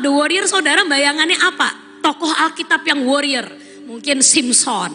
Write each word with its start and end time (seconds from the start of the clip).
The 0.00 0.10
Warrior 0.10 0.48
saudara 0.48 0.82
bayangannya 0.88 1.36
apa? 1.36 1.68
Tokoh 2.00 2.32
Alkitab 2.32 2.82
yang 2.88 3.04
warrior. 3.04 3.46
Mungkin 3.84 4.24
Simpson. 4.24 4.92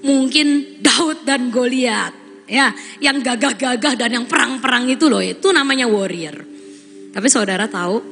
Mungkin 0.00 0.80
Daud 0.80 1.26
dan 1.26 1.50
Goliat. 1.50 2.14
Ya, 2.50 2.74
yang 2.98 3.22
gagah-gagah 3.22 3.94
dan 3.94 4.10
yang 4.10 4.26
perang-perang 4.26 4.90
itu 4.90 5.06
loh. 5.06 5.22
Itu 5.22 5.54
namanya 5.54 5.86
warrior. 5.86 6.42
Tapi 7.10 7.28
saudara 7.30 7.70
tahu, 7.70 8.02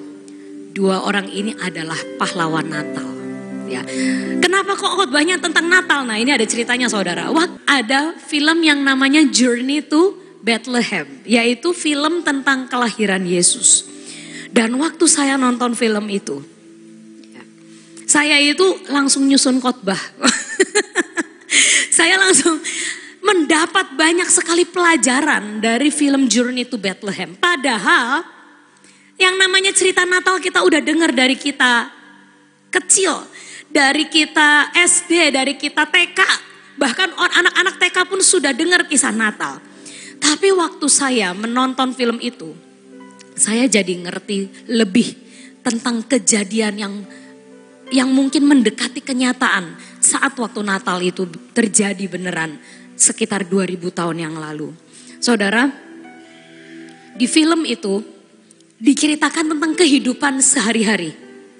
dua 0.75 1.03
orang 1.03 1.27
ini 1.31 1.55
adalah 1.59 1.99
pahlawan 2.19 2.67
Natal. 2.71 3.09
Ya. 3.67 3.83
Kenapa 4.39 4.79
kok 4.79 4.95
khotbahnya 4.95 5.43
tentang 5.43 5.67
Natal? 5.69 6.07
Nah 6.07 6.17
ini 6.17 6.33
ada 6.33 6.47
ceritanya 6.47 6.89
saudara. 6.89 7.29
Wah 7.29 7.47
ada 7.69 8.17
film 8.17 8.65
yang 8.65 8.81
namanya 8.81 9.27
Journey 9.29 9.85
to 9.85 10.17
Bethlehem. 10.41 11.05
Yaitu 11.29 11.75
film 11.75 12.23
tentang 12.25 12.71
kelahiran 12.71 13.27
Yesus. 13.27 13.98
Dan 14.49 14.75
waktu 14.81 15.05
saya 15.05 15.37
nonton 15.37 15.77
film 15.77 16.09
itu, 16.09 16.41
ya, 17.31 17.43
saya 18.09 18.37
itu 18.41 18.65
langsung 18.89 19.29
nyusun 19.29 19.61
khotbah. 19.61 20.01
saya 21.99 22.17
langsung 22.17 22.57
mendapat 23.23 23.93
banyak 23.99 24.29
sekali 24.31 24.65
pelajaran 24.65 25.61
dari 25.61 25.93
film 25.93 26.31
Journey 26.31 26.65
to 26.65 26.81
Bethlehem. 26.81 27.37
Padahal 27.37 28.25
yang 29.19 29.35
namanya 29.35 29.75
cerita 29.75 30.07
Natal 30.07 30.39
kita 30.39 30.63
udah 30.63 30.81
dengar 30.81 31.11
dari 31.11 31.35
kita 31.35 31.91
kecil, 32.71 33.27
dari 33.69 34.07
kita 34.09 34.73
SD, 34.73 35.35
dari 35.35 35.59
kita 35.59 35.85
TK, 35.85 36.21
bahkan 36.79 37.11
anak-anak 37.13 37.75
TK 37.83 37.97
pun 38.07 38.21
sudah 38.23 38.55
dengar 38.55 38.87
kisah 38.87 39.13
Natal. 39.13 39.59
Tapi 40.19 40.51
waktu 40.55 40.87
saya 40.87 41.35
menonton 41.35 41.95
film 41.95 42.23
itu, 42.23 42.55
saya 43.39 43.71
jadi 43.71 43.95
ngerti 43.95 44.69
lebih 44.75 45.15
tentang 45.63 46.05
kejadian 46.07 46.75
yang 46.77 46.95
yang 47.89 48.13
mungkin 48.13 48.45
mendekati 48.45 49.01
kenyataan 49.01 49.79
saat 50.03 50.37
waktu 50.37 50.61
Natal 50.61 51.01
itu 51.01 51.25
terjadi 51.57 52.05
beneran 52.05 52.61
sekitar 52.99 53.49
2000 53.49 53.81
tahun 53.95 54.17
yang 54.29 54.35
lalu. 54.37 54.75
Saudara, 55.19 55.71
di 57.17 57.27
film 57.27 57.65
itu 57.65 58.05
diceritakan 58.79 59.57
tentang 59.57 59.73
kehidupan 59.75 60.39
sehari-hari. 60.39 61.11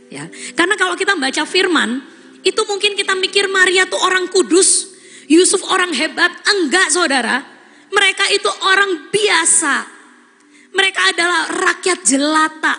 Ya, 0.09 0.25
karena 0.57 0.79
kalau 0.79 0.97
kita 0.97 1.19
baca 1.19 1.45
firman, 1.45 2.01
itu 2.47 2.61
mungkin 2.65 2.97
kita 2.97 3.13
mikir 3.19 3.51
Maria 3.51 3.85
tuh 3.85 4.01
orang 4.01 4.31
kudus, 4.31 4.95
Yusuf 5.29 5.61
orang 5.69 5.93
hebat, 5.93 6.33
enggak 6.49 6.89
saudara. 6.89 7.45
Mereka 7.89 8.25
itu 8.33 8.49
orang 8.69 9.13
biasa, 9.13 9.98
mereka 10.79 11.11
adalah 11.11 11.51
rakyat 11.51 11.99
jelata. 12.07 12.75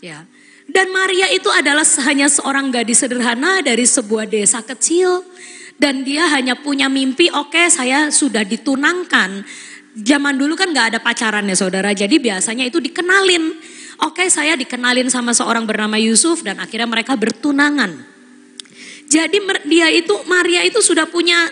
Ya. 0.00 0.24
Dan 0.68 0.88
Maria 0.92 1.28
itu 1.28 1.48
adalah 1.52 1.84
hanya 2.08 2.28
seorang 2.28 2.72
gadis 2.72 3.04
sederhana 3.04 3.60
dari 3.60 3.84
sebuah 3.84 4.24
desa 4.24 4.64
kecil. 4.64 5.24
Dan 5.78 6.02
dia 6.02 6.26
hanya 6.34 6.58
punya 6.58 6.90
mimpi, 6.90 7.30
oke 7.30 7.54
okay, 7.54 7.66
saya 7.70 8.10
sudah 8.10 8.42
ditunangkan. 8.42 9.46
Zaman 9.94 10.34
dulu 10.34 10.58
kan 10.58 10.74
gak 10.74 10.94
ada 10.94 10.98
pacaran 10.98 11.46
ya 11.46 11.54
saudara, 11.54 11.94
jadi 11.94 12.18
biasanya 12.18 12.66
itu 12.66 12.82
dikenalin. 12.82 13.54
Oke 14.02 14.22
okay, 14.22 14.28
saya 14.30 14.58
dikenalin 14.58 15.06
sama 15.06 15.30
seorang 15.30 15.66
bernama 15.66 15.94
Yusuf 15.98 16.42
dan 16.42 16.58
akhirnya 16.58 16.86
mereka 16.90 17.14
bertunangan. 17.14 17.94
Jadi 19.06 19.38
dia 19.70 19.88
itu, 19.90 20.14
Maria 20.26 20.66
itu 20.66 20.82
sudah 20.82 21.06
punya 21.06 21.46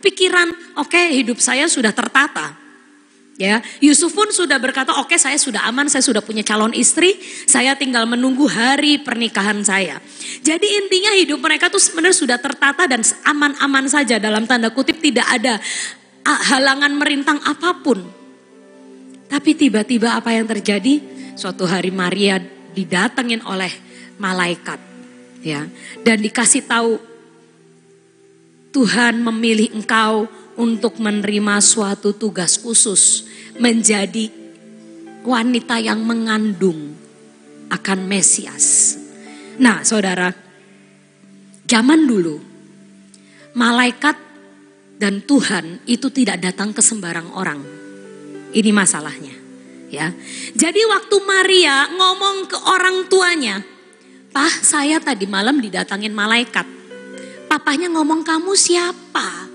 pikiran, 0.00 0.76
oke 0.80 0.88
okay, 0.88 1.12
hidup 1.20 1.36
saya 1.40 1.68
sudah 1.68 1.92
tertata. 1.92 2.59
Ya, 3.40 3.64
Yusuf 3.80 4.12
pun 4.12 4.28
sudah 4.28 4.60
berkata, 4.60 5.00
"Oke, 5.00 5.16
okay, 5.16 5.18
saya 5.18 5.40
sudah 5.40 5.64
aman, 5.64 5.88
saya 5.88 6.04
sudah 6.04 6.20
punya 6.20 6.44
calon 6.44 6.76
istri, 6.76 7.16
saya 7.48 7.72
tinggal 7.72 8.04
menunggu 8.04 8.44
hari 8.44 9.00
pernikahan 9.00 9.64
saya." 9.64 9.96
Jadi 10.44 10.66
intinya 10.76 11.16
hidup 11.16 11.40
mereka 11.40 11.72
tuh 11.72 11.80
sebenarnya 11.80 12.20
sudah 12.20 12.36
tertata 12.36 12.84
dan 12.84 13.00
aman-aman 13.24 13.88
saja 13.88 14.20
dalam 14.20 14.44
tanda 14.44 14.68
kutip 14.68 15.00
tidak 15.00 15.24
ada 15.24 15.56
halangan 16.24 16.92
merintang 16.92 17.40
apa 17.40 17.80
pun. 17.80 18.04
Tapi 19.30 19.50
tiba-tiba 19.56 20.20
apa 20.20 20.36
yang 20.36 20.44
terjadi? 20.44 21.00
Suatu 21.38 21.64
hari 21.64 21.88
Maria 21.88 22.36
didatengin 22.76 23.40
oleh 23.48 23.72
malaikat, 24.20 24.76
ya, 25.40 25.64
dan 26.04 26.20
dikasih 26.20 26.68
tahu 26.68 27.00
Tuhan 28.70 29.22
memilih 29.22 29.74
engkau 29.74 30.30
untuk 30.60 31.00
menerima 31.00 31.56
suatu 31.64 32.12
tugas 32.12 32.60
khusus 32.60 33.24
menjadi 33.56 34.28
wanita 35.24 35.80
yang 35.80 36.04
mengandung 36.04 36.92
akan 37.72 37.98
Mesias. 38.04 38.96
Nah, 39.56 39.80
saudara, 39.80 40.28
zaman 41.64 42.04
dulu 42.04 42.36
malaikat 43.56 44.16
dan 45.00 45.24
Tuhan 45.24 45.80
itu 45.88 46.12
tidak 46.12 46.44
datang 46.44 46.76
ke 46.76 46.84
sembarang 46.84 47.32
orang. 47.32 47.60
Ini 48.50 48.70
masalahnya, 48.74 49.32
ya. 49.88 50.12
Jadi 50.52 50.80
waktu 50.84 51.16
Maria 51.24 51.88
ngomong 51.88 52.36
ke 52.50 52.58
orang 52.68 53.06
tuanya, 53.08 53.62
"Pah, 54.34 54.50
saya 54.60 55.00
tadi 55.00 55.24
malam 55.24 55.62
didatangin 55.62 56.12
malaikat." 56.12 56.66
Papahnya 57.46 57.88
ngomong, 57.90 58.26
"Kamu 58.26 58.52
siapa?" 58.58 59.49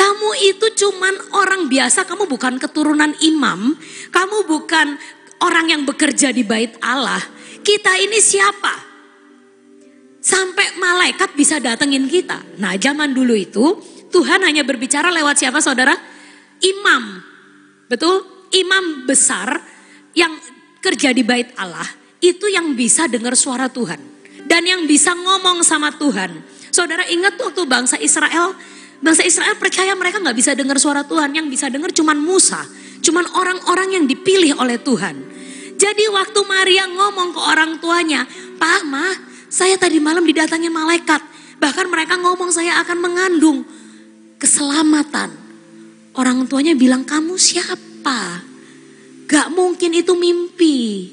Kamu 0.00 0.30
itu 0.48 0.66
cuman 0.80 1.12
orang 1.36 1.68
biasa, 1.68 2.08
kamu 2.08 2.24
bukan 2.24 2.56
keturunan 2.56 3.12
imam, 3.20 3.76
kamu 4.08 4.48
bukan 4.48 4.96
orang 5.44 5.68
yang 5.68 5.82
bekerja 5.84 6.32
di 6.32 6.40
bait 6.40 6.72
Allah. 6.80 7.20
Kita 7.60 8.00
ini 8.00 8.16
siapa? 8.16 8.88
Sampai 10.24 10.80
malaikat 10.80 11.36
bisa 11.36 11.60
datengin 11.60 12.08
kita. 12.08 12.40
Nah 12.56 12.80
zaman 12.80 13.12
dulu 13.12 13.36
itu 13.36 13.76
Tuhan 14.08 14.40
hanya 14.40 14.64
berbicara 14.64 15.12
lewat 15.12 15.36
siapa 15.36 15.60
saudara? 15.60 15.92
Imam. 16.64 17.20
Betul? 17.84 18.24
Imam 18.56 19.04
besar 19.04 19.60
yang 20.16 20.32
kerja 20.80 21.12
di 21.12 21.20
bait 21.20 21.52
Allah. 21.60 21.86
Itu 22.24 22.48
yang 22.48 22.72
bisa 22.72 23.04
dengar 23.04 23.36
suara 23.36 23.68
Tuhan. 23.68 24.00
Dan 24.48 24.64
yang 24.64 24.88
bisa 24.88 25.12
ngomong 25.12 25.60
sama 25.60 25.92
Tuhan. 25.92 26.40
Saudara 26.72 27.04
ingat 27.08 27.36
waktu 27.36 27.68
bangsa 27.68 28.00
Israel 28.00 28.56
Bangsa 29.00 29.24
Israel 29.24 29.56
percaya 29.56 29.96
mereka 29.96 30.20
nggak 30.20 30.36
bisa 30.36 30.52
dengar 30.52 30.76
suara 30.76 31.00
Tuhan. 31.08 31.32
Yang 31.32 31.46
bisa 31.48 31.66
dengar 31.72 31.88
cuman 31.90 32.20
Musa. 32.20 32.60
Cuman 33.00 33.24
orang-orang 33.32 33.96
yang 33.96 34.04
dipilih 34.04 34.60
oleh 34.60 34.76
Tuhan. 34.76 35.16
Jadi 35.80 36.04
waktu 36.12 36.40
Maria 36.44 36.84
ngomong 36.92 37.32
ke 37.32 37.40
orang 37.40 37.80
tuanya, 37.80 38.28
Pak, 38.60 38.84
Ma, 38.84 39.08
saya 39.48 39.80
tadi 39.80 39.96
malam 39.96 40.20
didatangi 40.28 40.68
malaikat. 40.68 41.24
Bahkan 41.56 41.86
mereka 41.88 42.20
ngomong 42.20 42.52
saya 42.52 42.76
akan 42.84 42.98
mengandung 43.00 43.64
keselamatan. 44.36 45.32
Orang 46.12 46.44
tuanya 46.44 46.76
bilang, 46.76 47.08
kamu 47.08 47.40
siapa? 47.40 48.44
Gak 49.24 49.48
mungkin 49.56 49.96
itu 49.96 50.12
mimpi. 50.12 51.08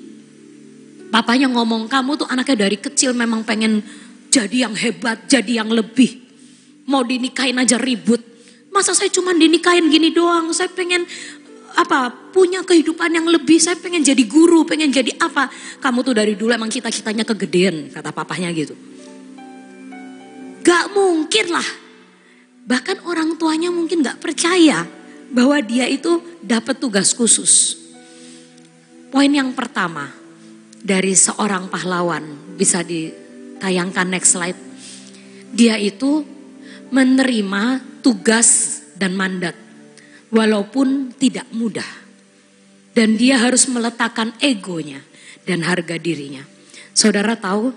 Papanya 1.07 1.47
ngomong, 1.47 1.87
kamu 1.87 2.19
tuh 2.19 2.27
anaknya 2.27 2.67
dari 2.67 2.75
kecil 2.75 3.15
memang 3.15 3.47
pengen 3.47 3.79
jadi 4.27 4.67
yang 4.67 4.75
hebat, 4.75 5.23
jadi 5.31 5.63
yang 5.63 5.71
lebih 5.71 6.26
mau 6.87 7.03
dinikahin 7.03 7.59
aja 7.59 7.75
ribut. 7.75 8.23
Masa 8.71 8.95
saya 8.95 9.11
cuma 9.11 9.35
dinikahin 9.35 9.91
gini 9.91 10.15
doang, 10.15 10.49
saya 10.55 10.71
pengen 10.71 11.03
apa 11.77 12.09
punya 12.33 12.65
kehidupan 12.65 13.13
yang 13.13 13.27
lebih, 13.29 13.61
saya 13.61 13.77
pengen 13.77 14.01
jadi 14.01 14.23
guru, 14.25 14.63
pengen 14.63 14.89
jadi 14.89 15.13
apa. 15.21 15.51
Kamu 15.77 16.01
tuh 16.01 16.15
dari 16.17 16.33
dulu 16.33 16.49
emang 16.55 16.71
cita-citanya 16.71 17.27
kegedean, 17.27 17.91
kata 17.91 18.09
papahnya 18.09 18.49
gitu. 18.55 18.73
Gak 20.65 20.91
mungkin 20.95 21.53
lah. 21.53 21.69
Bahkan 22.67 23.07
orang 23.07 23.39
tuanya 23.39 23.71
mungkin 23.71 24.03
gak 24.03 24.19
percaya 24.19 24.83
bahwa 25.31 25.59
dia 25.63 25.87
itu 25.87 26.19
dapat 26.43 26.79
tugas 26.79 27.15
khusus. 27.15 27.77
Poin 29.07 29.31
yang 29.31 29.55
pertama 29.55 30.11
dari 30.83 31.15
seorang 31.15 31.71
pahlawan 31.71 32.55
bisa 32.59 32.83
ditayangkan 32.83 34.07
next 34.11 34.35
slide. 34.35 34.59
Dia 35.55 35.79
itu 35.79 36.36
menerima 36.89 37.83
tugas 38.01 38.81
dan 38.97 39.13
mandat 39.13 39.55
walaupun 40.31 41.13
tidak 41.15 41.47
mudah. 41.53 41.87
Dan 42.97 43.13
dia 43.13 43.37
harus 43.37 43.69
meletakkan 43.69 44.33
egonya 44.41 45.05
dan 45.45 45.61
harga 45.61 46.01
dirinya. 46.01 46.41
Saudara 46.97 47.37
tahu, 47.37 47.69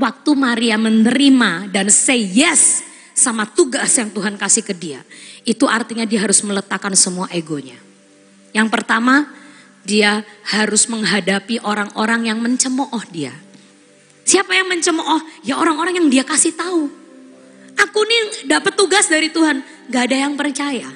waktu 0.00 0.30
Maria 0.32 0.80
menerima 0.80 1.68
dan 1.68 1.92
say 1.92 2.24
yes 2.24 2.80
sama 3.12 3.44
tugas 3.44 3.92
yang 4.00 4.08
Tuhan 4.08 4.40
kasih 4.40 4.64
ke 4.64 4.72
dia, 4.72 5.04
itu 5.44 5.68
artinya 5.68 6.08
dia 6.08 6.24
harus 6.24 6.40
meletakkan 6.40 6.96
semua 6.96 7.28
egonya. 7.36 7.76
Yang 8.56 8.68
pertama, 8.72 9.28
dia 9.84 10.24
harus 10.48 10.88
menghadapi 10.88 11.60
orang-orang 11.60 12.32
yang 12.32 12.40
mencemooh 12.40 13.04
dia. 13.12 13.36
Siapa 14.24 14.56
yang 14.56 14.72
mencemooh? 14.72 15.20
Ya 15.44 15.60
orang-orang 15.60 16.00
yang 16.00 16.08
dia 16.08 16.24
kasih 16.24 16.56
tahu. 16.56 16.99
Aku 17.78 18.00
nih 18.02 18.50
dapat 18.50 18.74
tugas 18.74 19.06
dari 19.06 19.30
Tuhan. 19.30 19.62
Gak 19.90 20.10
ada 20.10 20.16
yang 20.16 20.34
percaya. 20.34 20.88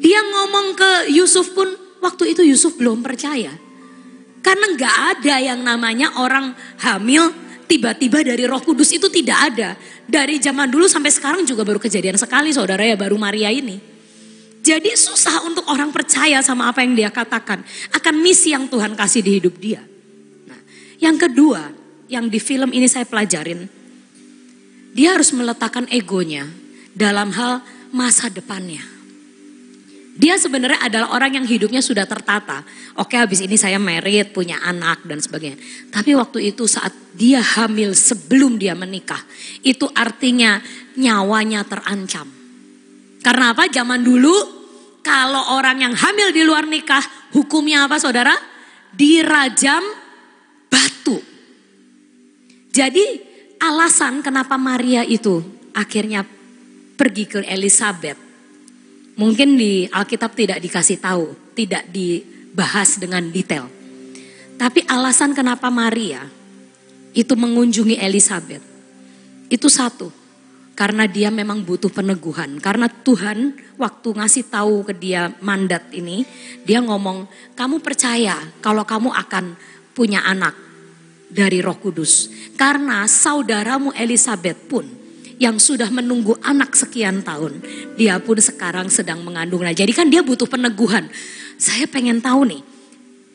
Dia 0.00 0.20
ngomong 0.20 0.76
ke 0.76 0.90
Yusuf 1.14 1.54
pun 1.56 1.70
waktu 2.04 2.36
itu 2.36 2.42
Yusuf 2.44 2.76
belum 2.76 3.00
percaya. 3.00 3.52
Karena 4.44 4.66
nggak 4.76 4.96
ada 5.16 5.36
yang 5.40 5.64
namanya 5.64 6.20
orang 6.20 6.52
hamil 6.84 7.32
tiba-tiba 7.64 8.20
dari 8.20 8.44
roh 8.44 8.60
kudus 8.60 8.92
itu 8.92 9.08
tidak 9.08 9.38
ada. 9.54 9.72
Dari 10.04 10.36
zaman 10.36 10.68
dulu 10.68 10.84
sampai 10.84 11.08
sekarang 11.08 11.48
juga 11.48 11.64
baru 11.64 11.80
kejadian 11.80 12.20
sekali 12.20 12.52
saudara 12.52 12.84
ya 12.84 12.92
baru 12.92 13.16
Maria 13.16 13.48
ini. 13.48 13.80
Jadi 14.64 14.92
susah 14.96 15.44
untuk 15.44 15.64
orang 15.68 15.92
percaya 15.92 16.44
sama 16.44 16.68
apa 16.68 16.84
yang 16.84 16.92
dia 16.92 17.08
katakan. 17.08 17.64
Akan 17.92 18.20
misi 18.20 18.52
yang 18.52 18.68
Tuhan 18.68 18.96
kasih 18.96 19.24
di 19.24 19.40
hidup 19.40 19.56
dia. 19.56 19.80
Nah, 20.48 20.60
yang 21.00 21.16
kedua 21.16 21.72
yang 22.08 22.28
di 22.28 22.40
film 22.40 22.72
ini 22.72 22.84
saya 22.88 23.08
pelajarin. 23.08 23.64
Dia 24.94 25.18
harus 25.18 25.34
meletakkan 25.34 25.90
egonya 25.90 26.46
dalam 26.94 27.34
hal 27.34 27.60
masa 27.90 28.30
depannya. 28.30 28.94
Dia 30.14 30.38
sebenarnya 30.38 30.78
adalah 30.78 31.10
orang 31.10 31.42
yang 31.42 31.46
hidupnya 31.46 31.82
sudah 31.82 32.06
tertata. 32.06 32.62
Oke 33.02 33.18
habis 33.18 33.42
ini 33.42 33.58
saya 33.58 33.82
merit, 33.82 34.30
punya 34.30 34.62
anak 34.62 35.02
dan 35.02 35.18
sebagainya. 35.18 35.58
Tapi 35.90 36.14
waktu 36.14 36.54
itu 36.54 36.70
saat 36.70 36.94
dia 37.18 37.42
hamil 37.42 37.98
sebelum 37.98 38.54
dia 38.54 38.78
menikah. 38.78 39.18
Itu 39.66 39.90
artinya 39.90 40.62
nyawanya 40.94 41.66
terancam. 41.66 42.30
Karena 43.26 43.50
apa? 43.50 43.66
Zaman 43.66 44.06
dulu 44.06 44.34
kalau 45.02 45.58
orang 45.58 45.82
yang 45.82 45.94
hamil 45.98 46.30
di 46.30 46.46
luar 46.46 46.70
nikah 46.70 47.02
hukumnya 47.34 47.90
apa 47.90 47.98
saudara? 47.98 48.38
Dirajam 48.94 49.82
batu. 50.70 51.18
Jadi 52.70 53.33
alasan 53.60 54.22
kenapa 54.24 54.54
Maria 54.56 55.02
itu 55.06 55.42
akhirnya 55.74 56.26
pergi 56.94 57.24
ke 57.26 57.40
Elizabeth 57.44 58.24
Mungkin 59.14 59.54
di 59.54 59.86
Alkitab 59.86 60.34
tidak 60.34 60.58
dikasih 60.58 60.98
tahu, 60.98 61.54
tidak 61.54 61.86
dibahas 61.94 62.98
dengan 62.98 63.22
detail. 63.30 63.70
Tapi 64.58 64.82
alasan 64.90 65.30
kenapa 65.38 65.70
Maria 65.70 66.26
itu 67.14 67.30
mengunjungi 67.38 67.94
Elizabeth 67.94 68.62
itu 69.46 69.70
satu, 69.70 70.10
karena 70.74 71.06
dia 71.06 71.30
memang 71.30 71.62
butuh 71.62 71.94
peneguhan. 71.94 72.58
Karena 72.58 72.90
Tuhan 72.90 73.54
waktu 73.78 74.08
ngasih 74.18 74.50
tahu 74.50 74.82
ke 74.82 74.98
dia 74.98 75.30
mandat 75.38 75.94
ini, 75.94 76.26
dia 76.66 76.82
ngomong, 76.82 77.30
"Kamu 77.54 77.78
percaya 77.78 78.34
kalau 78.58 78.82
kamu 78.82 79.14
akan 79.14 79.54
punya 79.94 80.26
anak 80.26 80.58
dari 81.30 81.60
Roh 81.60 81.78
Kudus?" 81.78 82.30
Karena 82.54 83.06
saudaramu 83.08 83.92
Elizabeth 83.96 84.58
pun 84.70 84.86
yang 85.38 85.58
sudah 85.58 85.90
menunggu 85.90 86.38
anak 86.46 86.78
sekian 86.78 87.22
tahun, 87.26 87.58
dia 87.98 88.18
pun 88.22 88.38
sekarang 88.38 88.86
sedang 88.86 89.22
mengandung. 89.26 89.66
Nah, 89.66 89.74
jadi 89.74 89.90
kan 89.90 90.06
dia 90.06 90.22
butuh 90.22 90.46
peneguhan. 90.46 91.10
Saya 91.58 91.86
pengen 91.90 92.22
tahu 92.22 92.46
nih, 92.46 92.62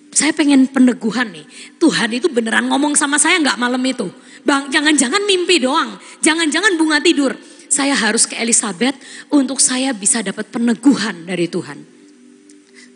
saya 0.10 0.32
pengen 0.34 0.68
peneguhan 0.68 1.30
nih. 1.32 1.46
Tuhan 1.78 2.10
itu 2.16 2.28
beneran 2.32 2.68
ngomong 2.72 2.96
sama 2.98 3.20
saya 3.22 3.38
nggak 3.40 3.60
malam 3.60 3.82
itu? 3.84 4.08
Bang, 4.44 4.72
jangan-jangan 4.72 5.22
mimpi 5.28 5.60
doang, 5.60 6.00
jangan-jangan 6.24 6.80
bunga 6.80 7.00
tidur. 7.04 7.36
Saya 7.70 7.94
harus 7.94 8.26
ke 8.26 8.34
Elizabeth 8.40 8.98
untuk 9.30 9.62
saya 9.62 9.94
bisa 9.94 10.26
dapat 10.26 10.50
peneguhan 10.50 11.30
dari 11.30 11.46
Tuhan. 11.46 11.78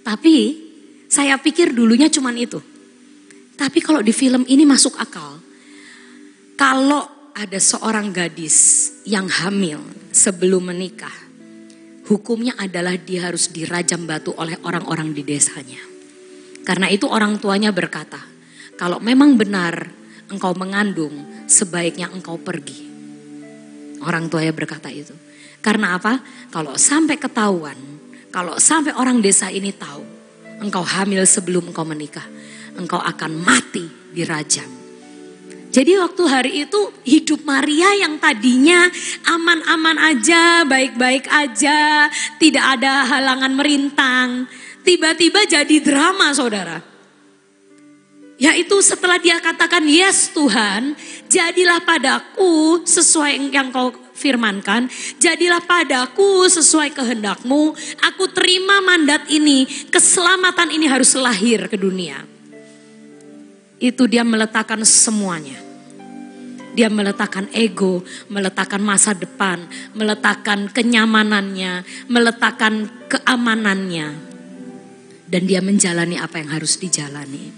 Tapi 0.02 0.36
saya 1.06 1.38
pikir 1.38 1.78
dulunya 1.78 2.10
cuman 2.10 2.34
itu. 2.34 2.58
Tapi 3.54 3.80
kalau 3.82 4.02
di 4.02 4.14
film 4.14 4.44
ini 4.50 4.66
masuk 4.66 4.98
akal. 4.98 5.38
Kalau 6.58 7.34
ada 7.34 7.58
seorang 7.58 8.14
gadis 8.14 8.90
yang 9.10 9.26
hamil 9.26 9.82
sebelum 10.14 10.70
menikah, 10.70 11.14
hukumnya 12.06 12.54
adalah 12.62 12.94
dia 12.98 13.30
harus 13.30 13.50
dirajam 13.50 14.06
batu 14.06 14.34
oleh 14.38 14.58
orang-orang 14.62 15.14
di 15.14 15.26
desanya. 15.26 15.82
Karena 16.64 16.88
itu 16.88 17.10
orang 17.10 17.42
tuanya 17.42 17.74
berkata, 17.76 18.22
kalau 18.78 19.02
memang 19.02 19.36
benar 19.36 19.92
engkau 20.32 20.54
mengandung, 20.56 21.46
sebaiknya 21.50 22.10
engkau 22.14 22.40
pergi. 22.40 22.90
Orang 24.04 24.30
tuanya 24.32 24.54
berkata 24.56 24.88
itu. 24.90 25.14
Karena 25.64 25.96
apa? 25.96 26.20
Kalau 26.52 26.76
sampai 26.76 27.16
ketahuan, 27.16 27.78
kalau 28.34 28.60
sampai 28.60 28.92
orang 28.98 29.24
desa 29.24 29.48
ini 29.48 29.72
tahu, 29.72 30.04
engkau 30.60 30.84
hamil 30.84 31.24
sebelum 31.24 31.72
engkau 31.72 31.88
menikah, 31.88 32.26
engkau 32.78 33.00
akan 33.02 33.32
mati 33.42 33.86
dirajam. 34.14 34.84
Jadi 35.74 35.98
waktu 35.98 36.24
hari 36.30 36.52
itu 36.70 36.94
hidup 37.02 37.42
Maria 37.50 37.98
yang 37.98 38.22
tadinya 38.22 38.86
aman-aman 39.26 39.98
aja, 40.14 40.62
baik-baik 40.70 41.26
aja, 41.26 42.14
tidak 42.38 42.78
ada 42.78 43.10
halangan 43.10 43.58
merintang. 43.58 44.46
Tiba-tiba 44.86 45.50
jadi 45.50 45.82
drama 45.82 46.30
saudara. 46.30 46.78
Yaitu 48.38 48.86
setelah 48.86 49.18
dia 49.18 49.42
katakan 49.42 49.82
yes 49.90 50.30
Tuhan, 50.30 50.94
jadilah 51.26 51.82
padaku 51.82 52.86
sesuai 52.86 53.50
yang 53.50 53.74
kau 53.74 53.90
firmankan, 54.14 54.86
jadilah 55.18 55.62
padaku 55.66 56.54
sesuai 56.54 56.94
kehendakmu, 56.94 57.74
aku 58.14 58.24
terima 58.30 58.78
mandat 58.86 59.26
ini, 59.34 59.66
keselamatan 59.90 60.70
ini 60.70 60.86
harus 60.86 61.18
lahir 61.18 61.66
ke 61.66 61.82
dunia. 61.82 62.33
Itu 63.82 64.10
dia 64.10 64.22
meletakkan 64.26 64.82
semuanya. 64.86 65.64
Dia 66.74 66.90
meletakkan 66.90 67.46
ego, 67.54 68.02
meletakkan 68.34 68.82
masa 68.82 69.14
depan, 69.14 69.62
meletakkan 69.94 70.66
kenyamanannya, 70.74 71.86
meletakkan 72.10 72.90
keamanannya. 73.06 74.34
Dan 75.30 75.42
dia 75.46 75.62
menjalani 75.62 76.18
apa 76.18 76.42
yang 76.42 76.50
harus 76.50 76.82
dijalani. 76.82 77.54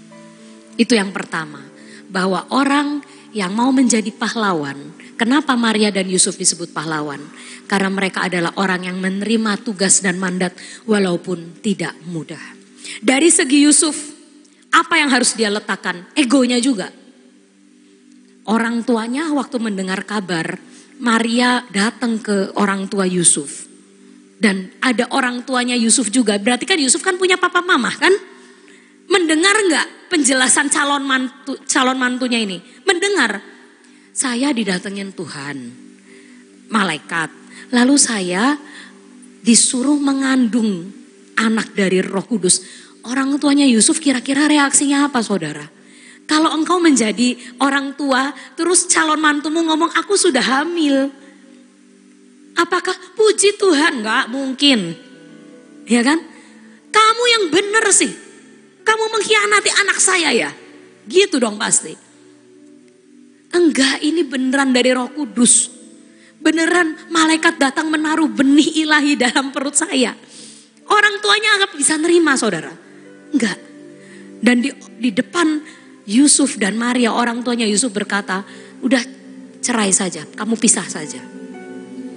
Itu 0.76 0.92
yang 0.92 1.16
pertama. 1.16 1.64
Bahwa 2.06 2.44
orang 2.52 3.02
yang 3.32 3.52
mau 3.56 3.72
menjadi 3.72 4.08
pahlawan, 4.12 4.76
kenapa 5.16 5.56
Maria 5.56 5.92
dan 5.92 6.08
Yusuf 6.08 6.36
disebut 6.36 6.72
pahlawan? 6.72 7.20
Karena 7.66 7.90
mereka 7.90 8.28
adalah 8.28 8.54
orang 8.60 8.86
yang 8.86 9.00
menerima 9.00 9.64
tugas 9.64 10.04
dan 10.04 10.20
mandat 10.20 10.54
walaupun 10.84 11.60
tidak 11.64 11.96
mudah. 12.06 12.40
Dari 13.02 13.28
segi 13.28 13.66
Yusuf, 13.66 14.15
apa 14.76 15.00
yang 15.00 15.08
harus 15.08 15.32
dia 15.32 15.48
letakkan? 15.48 16.04
Egonya 16.12 16.60
juga 16.60 16.92
Orang 18.46 18.86
tuanya 18.86 19.26
waktu 19.34 19.58
mendengar 19.58 20.06
kabar 20.06 20.54
Maria 21.02 21.66
datang 21.74 22.22
ke 22.22 22.54
orang 22.54 22.86
tua 22.86 23.02
Yusuf. 23.02 23.66
Dan 24.38 24.70
ada 24.78 25.10
orang 25.10 25.42
tuanya 25.42 25.74
Yusuf 25.74 26.14
juga. 26.14 26.38
Berarti 26.38 26.62
kan 26.62 26.78
Yusuf 26.78 27.02
kan 27.02 27.18
punya 27.18 27.34
papa 27.34 27.58
mama 27.58 27.90
kan? 27.90 28.14
Mendengar 29.10 29.50
nggak 29.50 30.08
penjelasan 30.08 30.70
calon 30.70 31.02
mantu, 31.02 31.58
calon 31.66 31.98
mantunya 31.98 32.38
ini? 32.38 32.62
Mendengar. 32.86 33.42
Saya 34.14 34.54
didatengin 34.54 35.10
Tuhan. 35.10 35.56
Malaikat. 36.70 37.28
Lalu 37.74 37.96
saya 37.98 38.54
disuruh 39.42 39.98
mengandung 39.98 40.86
anak 41.34 41.74
dari 41.74 41.98
roh 41.98 42.22
kudus. 42.22 42.85
Orang 43.06 43.38
tuanya 43.38 43.62
Yusuf 43.70 44.02
kira-kira 44.02 44.50
reaksinya 44.50 45.06
apa 45.06 45.22
saudara? 45.22 45.62
Kalau 46.26 46.50
engkau 46.50 46.82
menjadi 46.82 47.38
orang 47.62 47.94
tua, 47.94 48.34
terus 48.58 48.90
calon 48.90 49.22
mantumu 49.22 49.62
ngomong, 49.62 49.94
aku 49.94 50.18
sudah 50.18 50.42
hamil. 50.42 51.06
Apakah 52.58 52.98
puji 53.14 53.54
Tuhan? 53.54 54.02
Enggak 54.02 54.26
mungkin. 54.26 54.98
Ya 55.86 56.02
kan? 56.02 56.18
Kamu 56.90 57.22
yang 57.30 57.44
benar 57.54 57.86
sih. 57.94 58.10
Kamu 58.82 59.04
mengkhianati 59.14 59.70
anak 59.86 59.98
saya 60.02 60.34
ya. 60.34 60.50
Gitu 61.06 61.38
dong 61.38 61.62
pasti. 61.62 61.94
Enggak, 63.54 64.02
ini 64.02 64.26
beneran 64.26 64.74
dari 64.74 64.90
roh 64.90 65.06
kudus. 65.14 65.70
Beneran 66.42 67.06
malaikat 67.14 67.54
datang 67.62 67.86
menaruh 67.86 68.26
benih 68.26 68.82
ilahi 68.82 69.14
dalam 69.14 69.54
perut 69.54 69.78
saya. 69.78 70.10
Orang 70.90 71.22
tuanya 71.22 71.54
anggap 71.54 71.70
bisa 71.78 71.94
nerima 71.94 72.34
saudara. 72.34 72.85
Enggak. 73.36 73.60
Dan 74.40 74.64
di, 74.64 74.72
di 74.96 75.12
depan 75.12 75.60
Yusuf 76.08 76.56
dan 76.56 76.80
Maria 76.80 77.12
orang 77.12 77.44
tuanya 77.44 77.68
Yusuf 77.68 77.92
berkata, 77.92 78.48
udah 78.80 79.04
cerai 79.60 79.92
saja, 79.92 80.24
kamu 80.24 80.56
pisah 80.56 80.88
saja. 80.88 81.20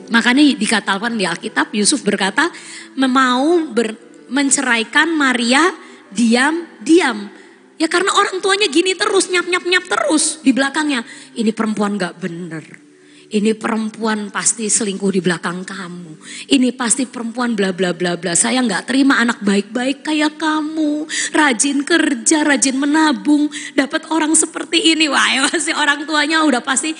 Makanya 0.09 0.55
dikatakan 0.55 1.19
di 1.19 1.27
Alkitab 1.27 1.75
Yusuf 1.75 2.01
berkata 2.07 2.47
mau 2.95 3.67
ber, 3.67 3.93
menceraikan 4.31 5.11
Maria 5.11 5.69
diam-diam. 6.09 7.29
Ya 7.75 7.87
karena 7.91 8.15
orang 8.15 8.39
tuanya 8.39 8.67
gini 8.71 8.95
terus 8.95 9.27
nyap-nyap-nyap 9.27 9.85
terus 9.87 10.39
di 10.39 10.55
belakangnya. 10.55 11.03
Ini 11.35 11.51
perempuan 11.51 11.99
gak 11.99 12.15
bener. 12.19 12.88
Ini 13.29 13.53
perempuan 13.53 14.33
pasti 14.33 14.65
selingkuh 14.65 15.13
di 15.13 15.21
belakang 15.21 15.61
kamu. 15.61 16.17
Ini 16.49 16.73
pasti 16.73 17.05
perempuan 17.05 17.53
bla 17.53 17.69
bla 17.69 17.93
bla 17.93 18.17
bla. 18.17 18.33
Saya 18.33 18.57
nggak 18.65 18.89
terima 18.89 19.21
anak 19.21 19.45
baik-baik 19.45 20.01
kayak 20.01 20.41
kamu. 20.41 21.05
Rajin 21.29 21.85
kerja, 21.85 22.41
rajin 22.41 22.81
menabung. 22.81 23.45
Dapat 23.77 24.09
orang 24.09 24.33
seperti 24.33 24.97
ini. 24.97 25.05
Wah 25.05 25.29
ya 25.29 25.41
pasti 25.53 25.69
orang 25.77 26.09
tuanya 26.09 26.41
udah 26.41 26.65
pasti 26.65 26.97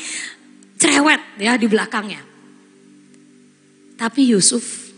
cerewet 0.78 1.42
ya 1.42 1.58
di 1.58 1.66
belakangnya. 1.66 2.22
Tapi 3.98 4.30
Yusuf 4.30 4.94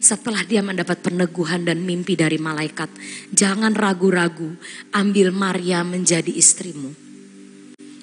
setelah 0.00 0.48
dia 0.48 0.64
mendapat 0.64 1.00
peneguhan 1.04 1.68
dan 1.68 1.84
mimpi 1.84 2.16
dari 2.16 2.40
malaikat, 2.40 2.88
jangan 3.32 3.72
ragu-ragu, 3.72 4.52
ambil 4.92 5.28
Maria 5.32 5.80
menjadi 5.80 6.28
istrimu. 6.28 7.03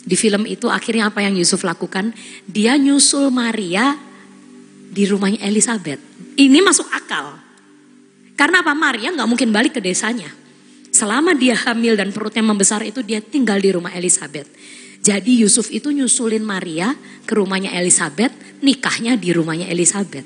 Di 0.01 0.17
film 0.17 0.49
itu 0.49 0.65
akhirnya 0.65 1.13
apa 1.13 1.21
yang 1.21 1.37
Yusuf 1.37 1.61
lakukan? 1.61 2.09
Dia 2.49 2.73
nyusul 2.77 3.29
Maria 3.29 3.93
di 4.91 5.05
rumahnya 5.05 5.45
Elizabeth. 5.45 6.01
Ini 6.35 6.59
masuk 6.65 6.89
akal. 6.89 7.37
Karena 8.33 8.65
apa? 8.65 8.73
Maria 8.73 9.13
nggak 9.13 9.29
mungkin 9.29 9.53
balik 9.53 9.77
ke 9.77 9.81
desanya. 9.81 10.27
Selama 10.91 11.37
dia 11.37 11.55
hamil 11.55 11.95
dan 11.95 12.09
perutnya 12.11 12.43
membesar 12.43 12.83
itu 12.83 12.99
dia 13.05 13.21
tinggal 13.21 13.61
di 13.61 13.69
rumah 13.71 13.93
Elizabeth. 13.93 14.49
Jadi 15.01 15.41
Yusuf 15.41 15.69
itu 15.73 15.89
nyusulin 15.89 16.45
Maria 16.45 16.93
ke 17.25 17.33
rumahnya 17.33 17.73
Elizabeth, 17.73 18.33
nikahnya 18.61 19.17
di 19.17 19.33
rumahnya 19.33 19.69
Elizabeth. 19.69 20.25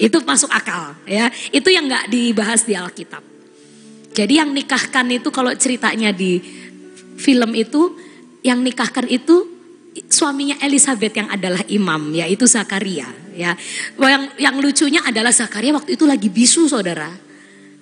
Itu 0.00 0.24
masuk 0.24 0.48
akal 0.48 0.96
ya. 1.04 1.28
Itu 1.52 1.68
yang 1.68 1.88
nggak 1.88 2.08
dibahas 2.08 2.64
di 2.64 2.72
Alkitab. 2.72 3.22
Jadi 4.10 4.42
yang 4.42 4.50
nikahkan 4.50 5.06
itu 5.12 5.28
kalau 5.30 5.54
ceritanya 5.54 6.10
di 6.10 6.42
film 7.20 7.54
itu 7.54 7.94
yang 8.40 8.60
nikahkan 8.64 9.06
itu 9.08 9.48
suaminya 10.06 10.56
Elizabeth 10.62 11.14
yang 11.16 11.28
adalah 11.28 11.62
imam 11.66 12.14
yaitu 12.14 12.46
Zakaria 12.46 13.08
ya. 13.34 13.56
Yang 13.98 14.22
yang 14.38 14.56
lucunya 14.58 15.00
adalah 15.04 15.34
Zakaria 15.34 15.74
waktu 15.74 15.96
itu 15.98 16.04
lagi 16.06 16.28
bisu 16.30 16.70
Saudara. 16.70 17.10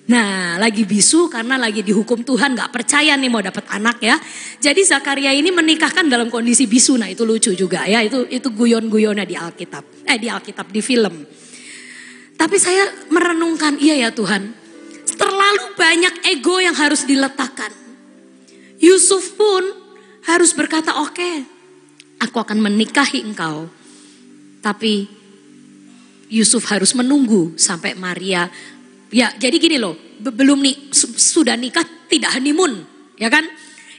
Nah, 0.09 0.57
lagi 0.57 0.89
bisu 0.89 1.29
karena 1.29 1.53
lagi 1.53 1.85
dihukum 1.85 2.25
Tuhan, 2.25 2.57
nggak 2.57 2.73
percaya 2.73 3.13
nih 3.13 3.29
mau 3.29 3.45
dapat 3.45 3.61
anak 3.69 4.01
ya. 4.01 4.17
Jadi 4.57 4.81
Zakaria 4.81 5.29
ini 5.37 5.53
menikahkan 5.53 6.09
dalam 6.09 6.33
kondisi 6.33 6.65
bisu. 6.65 6.97
Nah, 6.97 7.05
itu 7.05 7.21
lucu 7.29 7.53
juga 7.53 7.85
ya. 7.85 8.01
Itu 8.01 8.25
itu 8.25 8.49
guyon-guyonnya 8.49 9.29
di 9.29 9.37
Alkitab. 9.37 10.09
Eh 10.09 10.17
di 10.17 10.25
Alkitab 10.25 10.73
di 10.73 10.81
film. 10.81 11.13
Tapi 12.33 12.57
saya 12.57 12.89
merenungkan, 13.13 13.77
iya 13.77 14.07
ya 14.07 14.09
Tuhan, 14.09 14.49
terlalu 15.13 15.77
banyak 15.77 16.25
ego 16.33 16.57
yang 16.57 16.73
harus 16.73 17.05
diletakkan. 17.05 17.69
Yusuf 18.81 19.37
pun 19.37 19.88
harus 20.37 20.53
berkata, 20.53 21.01
oke, 21.01 21.15
okay, 21.15 21.35
aku 22.21 22.37
akan 22.37 22.59
menikahi 22.61 23.25
engkau. 23.25 23.71
Tapi 24.59 25.07
Yusuf 26.29 26.67
harus 26.69 26.93
menunggu 26.93 27.57
sampai 27.57 27.97
Maria. 27.97 28.45
Ya, 29.09 29.33
jadi 29.33 29.57
gini 29.57 29.81
loh, 29.81 29.97
belum 30.21 30.61
nih 30.61 30.93
sudah 30.93 31.57
nikah 31.57 31.81
tidak 32.05 32.37
honeymoon, 32.37 32.85
ya 33.17 33.31
kan? 33.31 33.47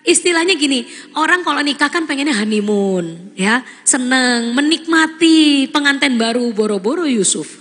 Istilahnya 0.01 0.57
gini, 0.57 0.87
orang 1.19 1.45
kalau 1.45 1.61
nikah 1.61 1.93
kan 1.93 2.09
pengennya 2.09 2.33
honeymoon, 2.39 3.37
ya, 3.37 3.61
seneng, 3.85 4.57
menikmati 4.57 5.69
pengantin 5.69 6.17
baru 6.17 6.55
boro-boro 6.57 7.05
Yusuf. 7.05 7.61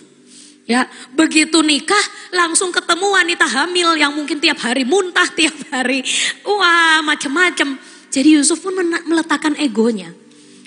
Ya, 0.69 0.85
begitu 1.17 1.65
nikah 1.65 2.05
langsung 2.29 2.69
ketemu 2.69 3.09
wanita 3.09 3.41
hamil 3.49 3.97
yang 3.97 4.13
mungkin 4.13 4.37
tiap 4.37 4.61
hari 4.61 4.85
muntah, 4.85 5.25
tiap 5.39 5.57
hari 5.73 6.05
wah 6.45 7.01
macam-macam. 7.01 7.73
Jadi 8.09 8.37
Yusuf 8.37 8.61
pun 8.61 8.73
meletakkan 9.05 9.53
egonya. 9.57 10.09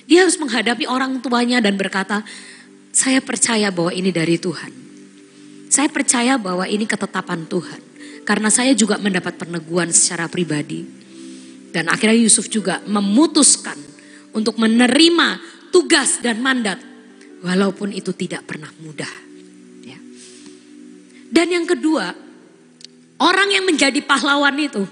Dia 0.06 0.26
harus 0.26 0.38
menghadapi 0.38 0.87
orang 0.87 1.18
tuanya 1.22 1.58
dan 1.58 1.75
berkata, 1.75 2.22
saya 2.94 3.18
percaya 3.22 3.70
bahwa 3.75 3.90
ini 3.90 4.11
dari 4.14 4.38
Tuhan. 4.38 4.72
Saya 5.72 5.88
percaya 5.88 6.37
bahwa 6.37 6.68
ini 6.68 6.84
ketetapan 6.87 7.49
Tuhan. 7.49 7.80
Karena 8.22 8.52
saya 8.52 8.76
juga 8.78 9.00
mendapat 9.02 9.40
peneguhan 9.40 9.90
secara 9.90 10.30
pribadi. 10.30 10.84
Dan 11.72 11.88
akhirnya 11.88 12.18
Yusuf 12.20 12.46
juga 12.46 12.78
memutuskan 12.84 13.78
untuk 14.37 14.61
menerima 14.61 15.40
tugas 15.75 16.20
dan 16.22 16.38
mandat. 16.38 16.78
Walaupun 17.42 17.90
itu 17.90 18.14
tidak 18.14 18.46
pernah 18.46 18.70
mudah. 18.78 19.32
Dan 21.32 21.49
yang 21.49 21.64
kedua, 21.64 22.12
orang 23.16 23.49
yang 23.49 23.64
menjadi 23.64 24.04
pahlawan 24.04 24.52
itu 24.61 24.84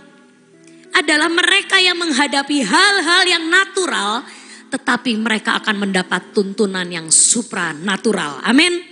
adalah 1.01 1.33
mereka 1.33 1.81
yang 1.81 1.97
menghadapi 1.97 2.61
hal-hal 2.61 3.23
yang 3.25 3.45
natural, 3.49 4.23
tetapi 4.71 5.17
mereka 5.19 5.59
akan 5.59 5.89
mendapat 5.89 6.37
tuntunan 6.37 6.87
yang 6.87 7.09
supranatural. 7.09 8.45
Amin. 8.45 8.85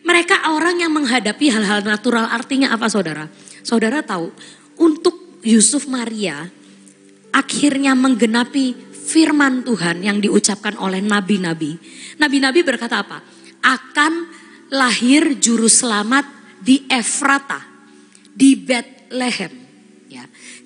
Mereka 0.00 0.56
orang 0.56 0.80
yang 0.80 0.94
menghadapi 0.96 1.52
hal-hal 1.52 1.84
natural 1.84 2.30
artinya 2.30 2.72
apa 2.72 2.88
saudara? 2.88 3.28
Saudara 3.60 4.00
tahu, 4.00 4.32
untuk 4.80 5.44
Yusuf 5.44 5.84
Maria 5.90 6.48
akhirnya 7.36 7.92
menggenapi 7.92 8.72
firman 8.90 9.60
Tuhan 9.60 10.00
yang 10.00 10.18
diucapkan 10.24 10.80
oleh 10.80 11.04
nabi-nabi. 11.04 11.76
Nabi-nabi 12.16 12.60
berkata 12.64 13.04
apa? 13.04 13.20
Akan 13.60 14.30
lahir 14.72 15.36
juru 15.36 15.68
selamat 15.68 16.24
di 16.64 16.88
Efrata, 16.88 17.60
di 18.32 18.56
Bethlehem. 18.56 19.59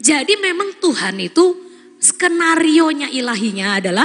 Jadi 0.04 0.36
memang 0.36 0.76
Tuhan 0.76 1.16
itu 1.16 1.56
skenario 1.96 2.92
nya 2.92 3.08
ilahinya 3.08 3.80
adalah 3.80 4.04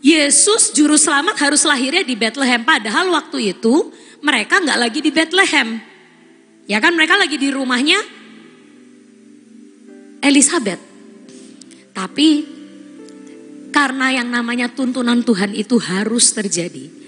Yesus 0.00 0.72
juru 0.72 0.96
selamat 0.96 1.36
harus 1.36 1.68
lahirnya 1.68 2.00
di 2.00 2.16
Bethlehem. 2.16 2.64
Padahal 2.64 3.12
waktu 3.12 3.52
itu 3.52 3.92
mereka 4.24 4.56
nggak 4.64 4.78
lagi 4.80 5.04
di 5.04 5.12
Bethlehem. 5.12 5.76
Ya 6.64 6.80
kan 6.80 6.96
mereka 6.96 7.20
lagi 7.20 7.36
di 7.36 7.52
rumahnya 7.52 8.00
Elizabeth. 10.24 10.80
Tapi 11.92 12.28
karena 13.68 14.16
yang 14.16 14.32
namanya 14.32 14.72
tuntunan 14.72 15.20
Tuhan 15.20 15.52
itu 15.52 15.76
harus 15.76 16.32
terjadi 16.32 16.98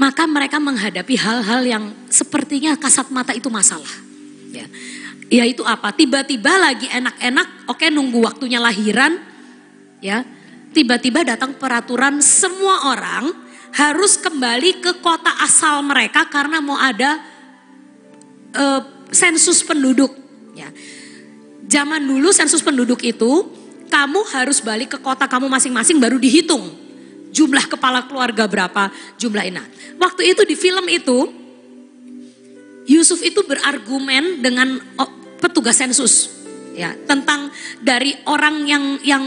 maka 0.00 0.24
mereka 0.24 0.56
menghadapi 0.56 1.12
hal-hal 1.20 1.60
yang 1.60 1.84
sepertinya 2.08 2.72
kasat 2.80 3.12
mata 3.12 3.36
itu 3.36 3.52
masalah. 3.52 3.92
Ya. 4.48 4.64
Ya 5.30 5.46
itu 5.46 5.62
apa? 5.62 5.94
Tiba-tiba 5.94 6.58
lagi 6.58 6.90
enak-enak, 6.90 7.70
oke 7.70 7.86
nunggu 7.86 8.18
waktunya 8.26 8.58
lahiran, 8.58 9.22
ya. 10.02 10.26
Tiba-tiba 10.70 11.22
datang 11.22 11.54
peraturan 11.54 12.18
semua 12.22 12.90
orang 12.90 13.30
harus 13.74 14.18
kembali 14.18 14.82
ke 14.82 14.98
kota 14.98 15.30
asal 15.42 15.82
mereka 15.86 16.26
karena 16.26 16.58
mau 16.58 16.78
ada 16.78 17.22
uh, 18.54 18.82
sensus 19.10 19.62
penduduk. 19.62 20.14
Ya. 20.54 20.70
Zaman 21.70 22.02
dulu 22.02 22.34
sensus 22.34 22.62
penduduk 22.62 23.02
itu 23.06 23.50
kamu 23.90 24.20
harus 24.34 24.58
balik 24.62 24.94
ke 24.94 24.98
kota 24.98 25.30
kamu 25.30 25.46
masing-masing 25.46 25.98
baru 25.98 26.18
dihitung 26.18 26.90
jumlah 27.30 27.70
kepala 27.70 28.04
keluarga 28.10 28.44
berapa, 28.46 28.90
jumlah 29.16 29.44
enak. 29.54 29.66
Waktu 29.96 30.34
itu 30.34 30.42
di 30.44 30.58
film 30.58 30.86
itu, 30.90 31.18
Yusuf 32.90 33.22
itu 33.22 33.46
berargumen 33.46 34.42
dengan 34.42 34.82
petugas 35.40 35.80
sensus 35.80 36.28
ya 36.76 36.94
tentang 37.08 37.50
dari 37.82 38.14
orang 38.28 38.62
yang 38.68 38.84
yang 39.02 39.24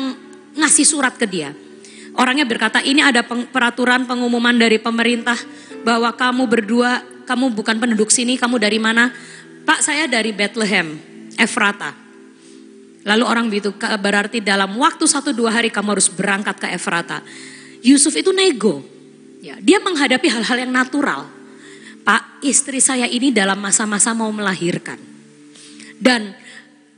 ngasih 0.55 0.85
surat 0.85 1.17
ke 1.17 1.25
dia. 1.25 1.51
Orangnya 2.13 2.45
berkata 2.45 2.77
ini 2.85 3.01
ada 3.01 3.25
peraturan 3.25 4.05
pengumuman 4.05 4.53
dari 4.53 4.77
pemerintah 4.77 5.35
bahwa 5.81 6.13
kamu 6.13 6.45
berdua 6.45 7.01
kamu 7.25 7.55
bukan 7.55 7.79
penduduk 7.79 8.13
sini, 8.13 8.37
kamu 8.37 8.61
dari 8.61 8.77
mana? 8.77 9.09
Pak 9.63 9.79
saya 9.81 10.05
dari 10.05 10.35
Bethlehem, 10.35 10.99
Efrata. 11.39 11.95
Lalu 13.03 13.23
orang 13.23 13.45
begitu 13.51 13.75
berarti 13.79 14.39
dalam 14.39 14.75
waktu 14.79 15.07
satu 15.07 15.35
dua 15.35 15.59
hari 15.59 15.71
kamu 15.71 15.97
harus 15.97 16.07
berangkat 16.11 16.55
ke 16.59 16.67
Efrata. 16.71 17.23
Yusuf 17.83 18.15
itu 18.15 18.31
nego. 18.31 18.79
Ya, 19.43 19.59
dia 19.59 19.83
menghadapi 19.83 20.31
hal-hal 20.31 20.67
yang 20.67 20.71
natural. 20.71 21.27
Pak, 22.03 22.43
istri 22.43 22.79
saya 22.79 23.07
ini 23.07 23.31
dalam 23.31 23.59
masa-masa 23.59 24.15
mau 24.15 24.31
melahirkan. 24.31 25.12
Dan 25.99 26.33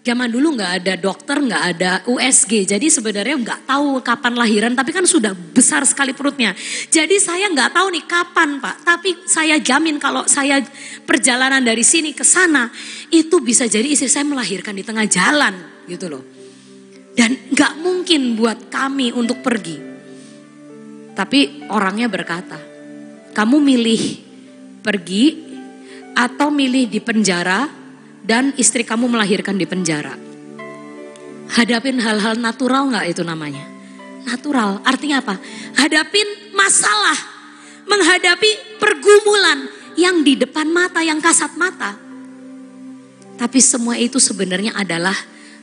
zaman 0.06 0.30
dulu 0.30 0.54
nggak 0.54 0.74
ada 0.86 0.94
dokter, 1.02 1.42
nggak 1.42 1.64
ada 1.76 1.92
USG. 2.06 2.70
Jadi 2.70 2.94
sebenarnya 2.94 3.36
nggak 3.42 3.62
tahu 3.66 4.06
kapan 4.06 4.38
lahiran, 4.38 4.72
tapi 4.78 4.94
kan 4.94 5.02
sudah 5.10 5.34
besar 5.34 5.82
sekali 5.90 6.14
perutnya. 6.14 6.54
Jadi 6.94 7.18
saya 7.18 7.50
nggak 7.50 7.74
tahu 7.74 7.90
nih 7.90 8.06
kapan 8.06 8.62
Pak. 8.62 8.86
Tapi 8.86 9.26
saya 9.26 9.58
jamin 9.58 9.98
kalau 9.98 10.30
saya 10.30 10.62
perjalanan 11.10 11.66
dari 11.66 11.82
sini 11.82 12.14
ke 12.14 12.22
sana, 12.22 12.70
itu 13.10 13.42
bisa 13.42 13.66
jadi 13.66 13.90
istri 13.90 14.06
saya 14.06 14.30
melahirkan 14.30 14.78
di 14.78 14.86
tengah 14.86 15.10
jalan 15.10 15.58
gitu 15.90 16.06
loh. 16.06 16.24
Dan 17.18 17.50
nggak 17.50 17.74
mungkin 17.82 18.38
buat 18.38 18.70
kami 18.70 19.10
untuk 19.10 19.42
pergi. 19.42 19.82
Tapi 21.18 21.66
orangnya 21.72 22.12
berkata, 22.12 22.60
kamu 23.34 23.58
milih 23.58 24.04
pergi 24.86 25.26
atau 26.14 26.52
milih 26.54 26.92
di 26.92 27.00
penjara 27.00 27.85
dan 28.26 28.52
istri 28.58 28.82
kamu 28.82 29.06
melahirkan 29.06 29.56
di 29.56 29.70
penjara. 29.70 30.18
Hadapin 31.46 32.02
hal-hal 32.02 32.42
natural 32.42 32.90
nggak 32.90 33.06
itu 33.14 33.22
namanya? 33.22 33.62
Natural, 34.26 34.82
artinya 34.82 35.22
apa? 35.22 35.38
Hadapin 35.78 36.26
masalah, 36.58 37.16
menghadapi 37.86 38.82
pergumulan 38.82 39.70
yang 39.94 40.26
di 40.26 40.34
depan 40.34 40.66
mata, 40.74 41.06
yang 41.06 41.22
kasat 41.22 41.54
mata. 41.54 41.94
Tapi 43.38 43.60
semua 43.62 44.02
itu 44.02 44.18
sebenarnya 44.18 44.74
adalah 44.74 45.16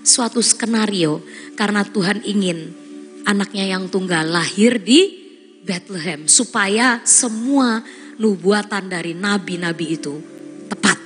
suatu 0.07 0.39
skenario 0.39 1.19
karena 1.59 1.83
Tuhan 1.83 2.23
ingin 2.23 2.71
anaknya 3.27 3.75
yang 3.75 3.91
tunggal 3.91 4.23
lahir 4.23 4.79
di 4.79 5.19
Bethlehem 5.67 6.31
supaya 6.31 7.03
semua 7.03 7.83
nubuatan 8.23 8.87
dari 8.87 9.19
nabi-nabi 9.19 9.99
itu 9.99 10.15
tepat. 10.71 11.02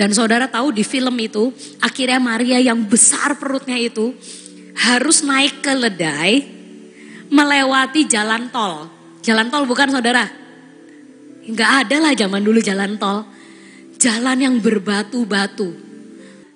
Dan 0.00 0.16
saudara 0.16 0.48
tahu 0.48 0.72
di 0.72 0.80
film 0.80 1.12
itu 1.20 1.52
akhirnya 1.76 2.16
Maria 2.16 2.56
yang 2.56 2.88
besar 2.88 3.36
perutnya 3.36 3.76
itu 3.76 4.16
harus 4.72 5.20
naik 5.20 5.60
ke 5.60 5.76
ledai 5.76 6.40
melewati 7.28 8.08
jalan 8.08 8.48
tol. 8.48 8.88
Jalan 9.20 9.52
tol 9.52 9.68
bukan 9.68 9.92
saudara? 9.92 10.24
Enggak 11.44 11.84
ada 11.84 11.96
lah 12.00 12.16
zaman 12.16 12.40
dulu 12.40 12.64
jalan 12.64 12.96
tol. 12.96 13.28
Jalan 14.00 14.40
yang 14.40 14.56
berbatu-batu. 14.64 15.68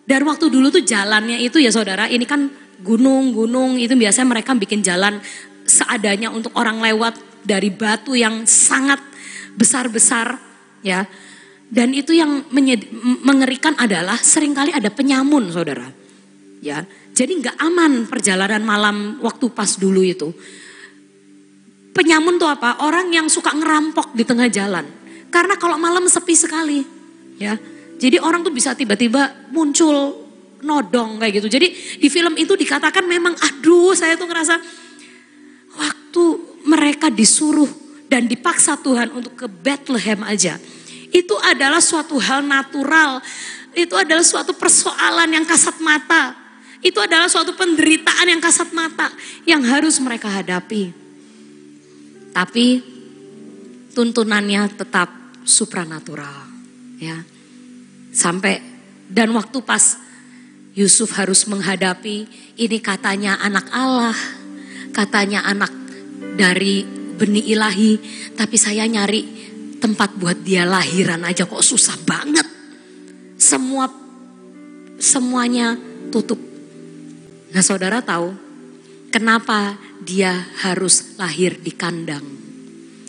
Dan 0.09 0.25
waktu 0.25 0.49
dulu 0.49 0.73
tuh 0.73 0.81
jalannya 0.81 1.45
itu 1.45 1.61
ya 1.61 1.69
saudara, 1.69 2.09
ini 2.09 2.25
kan 2.25 2.49
gunung-gunung 2.81 3.77
itu 3.77 3.93
biasanya 3.93 4.41
mereka 4.41 4.57
bikin 4.57 4.81
jalan 4.81 5.21
seadanya 5.69 6.33
untuk 6.33 6.57
orang 6.57 6.81
lewat 6.81 7.21
dari 7.45 7.69
batu 7.69 8.17
yang 8.17 8.49
sangat 8.49 9.05
besar-besar 9.53 10.41
ya. 10.81 11.05
Dan 11.75 11.91
itu 11.91 12.15
yang 12.15 12.47
mengerikan 13.27 13.75
adalah 13.75 14.15
sering 14.23 14.55
kali 14.55 14.71
ada 14.71 14.95
penyamun 14.95 15.51
saudara. 15.51 15.91
Ya, 16.63 16.87
jadi 17.11 17.35
nggak 17.35 17.57
aman 17.59 18.07
perjalanan 18.07 18.63
malam 18.63 19.19
waktu 19.19 19.51
pas 19.51 19.75
dulu 19.75 20.07
itu. 20.07 20.31
Penyamun 21.91 22.39
tuh 22.39 22.47
apa? 22.47 22.79
Orang 22.87 23.11
yang 23.11 23.27
suka 23.27 23.51
ngerampok 23.51 24.15
di 24.15 24.23
tengah 24.23 24.47
jalan. 24.47 24.87
Karena 25.35 25.59
kalau 25.59 25.75
malam 25.75 26.07
sepi 26.07 26.39
sekali, 26.39 26.79
ya. 27.43 27.59
Jadi 27.99 28.23
orang 28.23 28.47
tuh 28.47 28.55
bisa 28.55 28.79
tiba-tiba 28.79 29.51
muncul 29.51 30.15
nodong 30.63 31.19
kayak 31.19 31.43
gitu. 31.43 31.59
Jadi 31.59 31.99
di 31.99 32.07
film 32.07 32.39
itu 32.39 32.55
dikatakan 32.55 33.03
memang 33.03 33.35
aduh 33.35 33.99
saya 33.99 34.15
tuh 34.15 34.31
ngerasa 34.31 34.55
waktu 35.75 36.25
mereka 36.71 37.11
disuruh 37.11 37.69
dan 38.07 38.31
dipaksa 38.31 38.79
Tuhan 38.79 39.11
untuk 39.11 39.35
ke 39.35 39.47
Bethlehem 39.51 40.23
aja 40.23 40.59
itu 41.15 41.39
adalah 41.39 41.79
suatu 41.79 42.19
hal 42.19 42.43
natural. 42.43 43.23
Itu 43.71 43.95
adalah 43.95 44.27
suatu 44.27 44.51
persoalan 44.59 45.31
yang 45.31 45.47
kasat 45.47 45.79
mata. 45.79 46.35
Itu 46.83 46.99
adalah 46.99 47.31
suatu 47.31 47.55
penderitaan 47.55 48.35
yang 48.35 48.43
kasat 48.43 48.75
mata 48.75 49.09
yang 49.47 49.63
harus 49.63 50.03
mereka 50.03 50.27
hadapi. 50.27 50.91
Tapi 52.35 52.67
tuntunannya 53.95 54.75
tetap 54.75 55.09
supranatural, 55.47 56.51
ya. 56.99 57.23
Sampai 58.11 58.59
dan 59.07 59.31
waktu 59.39 59.63
pas 59.63 60.03
Yusuf 60.75 61.15
harus 61.15 61.47
menghadapi 61.47 62.27
ini 62.59 62.79
katanya 62.83 63.39
anak 63.39 63.71
Allah, 63.71 64.19
katanya 64.91 65.47
anak 65.47 65.71
dari 66.35 66.83
benih 67.15 67.55
ilahi, 67.55 68.03
tapi 68.35 68.59
saya 68.59 68.83
nyari 68.91 69.54
tempat 69.85 70.17
buat 70.17 70.41
dia 70.41 70.65
lahiran 70.65 71.29
aja 71.29 71.45
kok 71.45 71.61
susah 71.61 72.01
banget. 72.09 72.49
Semua 73.37 73.85
semuanya 74.97 75.77
tutup. 76.09 76.41
Nah, 77.53 77.61
saudara 77.61 78.01
tahu 78.01 78.33
kenapa 79.13 79.77
dia 80.01 80.49
harus 80.65 81.21
lahir 81.21 81.61
di 81.61 81.69
kandang? 81.77 82.25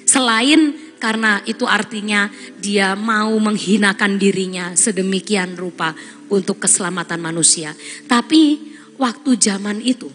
Selain 0.04 0.76
karena 1.00 1.40
itu 1.48 1.64
artinya 1.64 2.28
dia 2.60 2.92
mau 3.00 3.32
menghinakan 3.40 4.20
dirinya 4.20 4.76
sedemikian 4.76 5.56
rupa 5.56 5.96
untuk 6.28 6.60
keselamatan 6.60 7.24
manusia. 7.24 7.72
Tapi 8.04 8.60
waktu 9.00 9.32
zaman 9.40 9.80
itu 9.80 10.12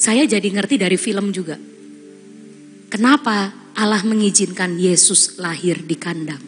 saya 0.00 0.24
jadi 0.24 0.48
ngerti 0.48 0.80
dari 0.80 0.96
film 0.96 1.28
juga. 1.28 1.60
Kenapa 2.88 3.69
Allah 3.80 4.04
mengizinkan 4.04 4.76
Yesus 4.76 5.40
lahir 5.40 5.80
di 5.80 5.96
kandang. 5.96 6.44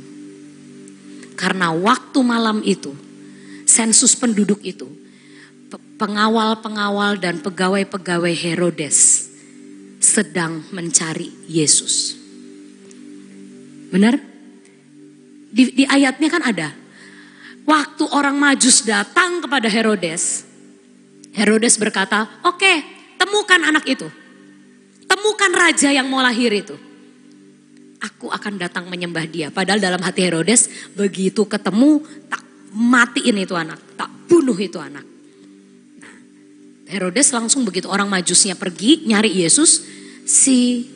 Karena 1.33 1.73
waktu 1.73 2.21
malam 2.21 2.61
itu, 2.61 2.93
sensus 3.65 4.13
penduduk 4.13 4.61
itu, 4.61 4.85
pengawal-pengawal 5.97 7.17
dan 7.17 7.41
pegawai-pegawai 7.41 8.37
Herodes 8.37 9.33
sedang 9.97 10.61
mencari 10.77 11.33
Yesus. 11.49 12.21
Benar? 13.89 14.21
Di, 15.49 15.73
di 15.73 15.85
ayatnya 15.89 16.29
kan 16.29 16.45
ada. 16.45 16.69
Waktu 17.65 18.13
orang 18.13 18.37
majus 18.37 18.85
datang 18.85 19.41
kepada 19.41 19.73
Herodes, 19.73 20.45
Herodes 21.33 21.81
berkata, 21.81 22.29
oke 22.45 22.61
okay, 22.61 22.77
temukan 23.17 23.73
anak 23.73 23.89
itu. 23.89 24.05
Temukan 25.09 25.53
raja 25.57 25.89
yang 25.89 26.13
mau 26.13 26.21
lahir 26.21 26.53
itu 26.53 26.92
aku 28.03 28.27
akan 28.29 28.59
datang 28.59 28.91
menyembah 28.91 29.25
dia. 29.31 29.49
Padahal 29.55 29.79
dalam 29.79 30.03
hati 30.03 30.27
Herodes 30.27 30.67
begitu 30.99 31.47
ketemu 31.47 32.03
tak 32.27 32.43
matiin 32.75 33.39
itu 33.39 33.55
anak, 33.55 33.79
tak 33.95 34.11
bunuh 34.27 34.59
itu 34.59 34.83
anak. 34.83 35.07
Nah, 36.03 36.15
Herodes 36.91 37.31
langsung 37.31 37.63
begitu 37.63 37.87
orang 37.87 38.11
majusnya 38.11 38.59
pergi 38.59 39.07
nyari 39.07 39.31
Yesus, 39.31 39.87
si 40.27 40.91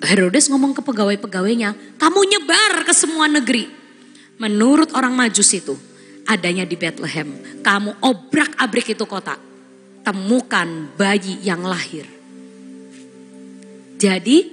Herodes 0.00 0.48
ngomong 0.48 0.72
ke 0.72 0.80
pegawai-pegawainya, 0.80 2.00
kamu 2.00 2.20
nyebar 2.24 2.88
ke 2.88 2.92
semua 2.96 3.28
negeri. 3.28 3.68
Menurut 4.40 4.90
orang 4.96 5.14
majus 5.14 5.52
itu, 5.54 5.78
adanya 6.26 6.66
di 6.66 6.74
Bethlehem. 6.74 7.60
Kamu 7.62 8.02
obrak-abrik 8.02 8.96
itu 8.96 9.04
kota. 9.06 9.38
Temukan 10.04 10.92
bayi 11.00 11.40
yang 11.40 11.64
lahir. 11.64 12.04
Jadi 13.96 14.52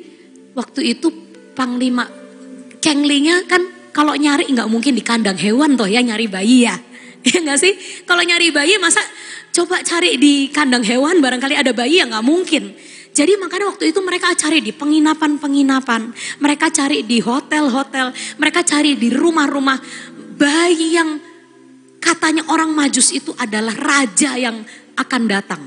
waktu 0.56 0.96
itu 0.96 1.31
panglima 1.54 2.08
kenglinya 2.82 3.46
kan 3.46 3.62
kalau 3.92 4.16
nyari 4.16 4.48
nggak 4.50 4.68
mungkin 4.72 4.96
di 4.96 5.04
kandang 5.04 5.38
hewan 5.38 5.76
toh 5.76 5.88
ya 5.88 6.02
nyari 6.02 6.28
bayi 6.28 6.68
ya. 6.68 6.76
Ya 7.22 7.38
nggak 7.38 7.60
sih? 7.62 7.78
Kalau 8.10 8.26
nyari 8.26 8.50
bayi 8.50 8.82
masa 8.82 8.98
coba 9.54 9.86
cari 9.86 10.18
di 10.18 10.50
kandang 10.50 10.82
hewan 10.82 11.22
barangkali 11.22 11.54
ada 11.54 11.70
bayi 11.70 12.02
ya 12.02 12.10
nggak 12.10 12.26
mungkin. 12.26 12.74
Jadi 13.14 13.38
makanya 13.38 13.70
waktu 13.70 13.94
itu 13.94 14.02
mereka 14.02 14.34
cari 14.34 14.64
di 14.64 14.74
penginapan-penginapan, 14.74 16.16
mereka 16.42 16.74
cari 16.74 17.06
di 17.06 17.22
hotel-hotel, 17.22 18.10
mereka 18.42 18.66
cari 18.66 18.98
di 18.98 19.14
rumah-rumah 19.14 19.78
bayi 20.34 20.98
yang 20.98 21.22
katanya 22.02 22.48
orang 22.50 22.74
majus 22.74 23.14
itu 23.14 23.36
adalah 23.38 23.78
raja 23.78 24.34
yang 24.40 24.66
akan 24.98 25.22
datang. 25.30 25.62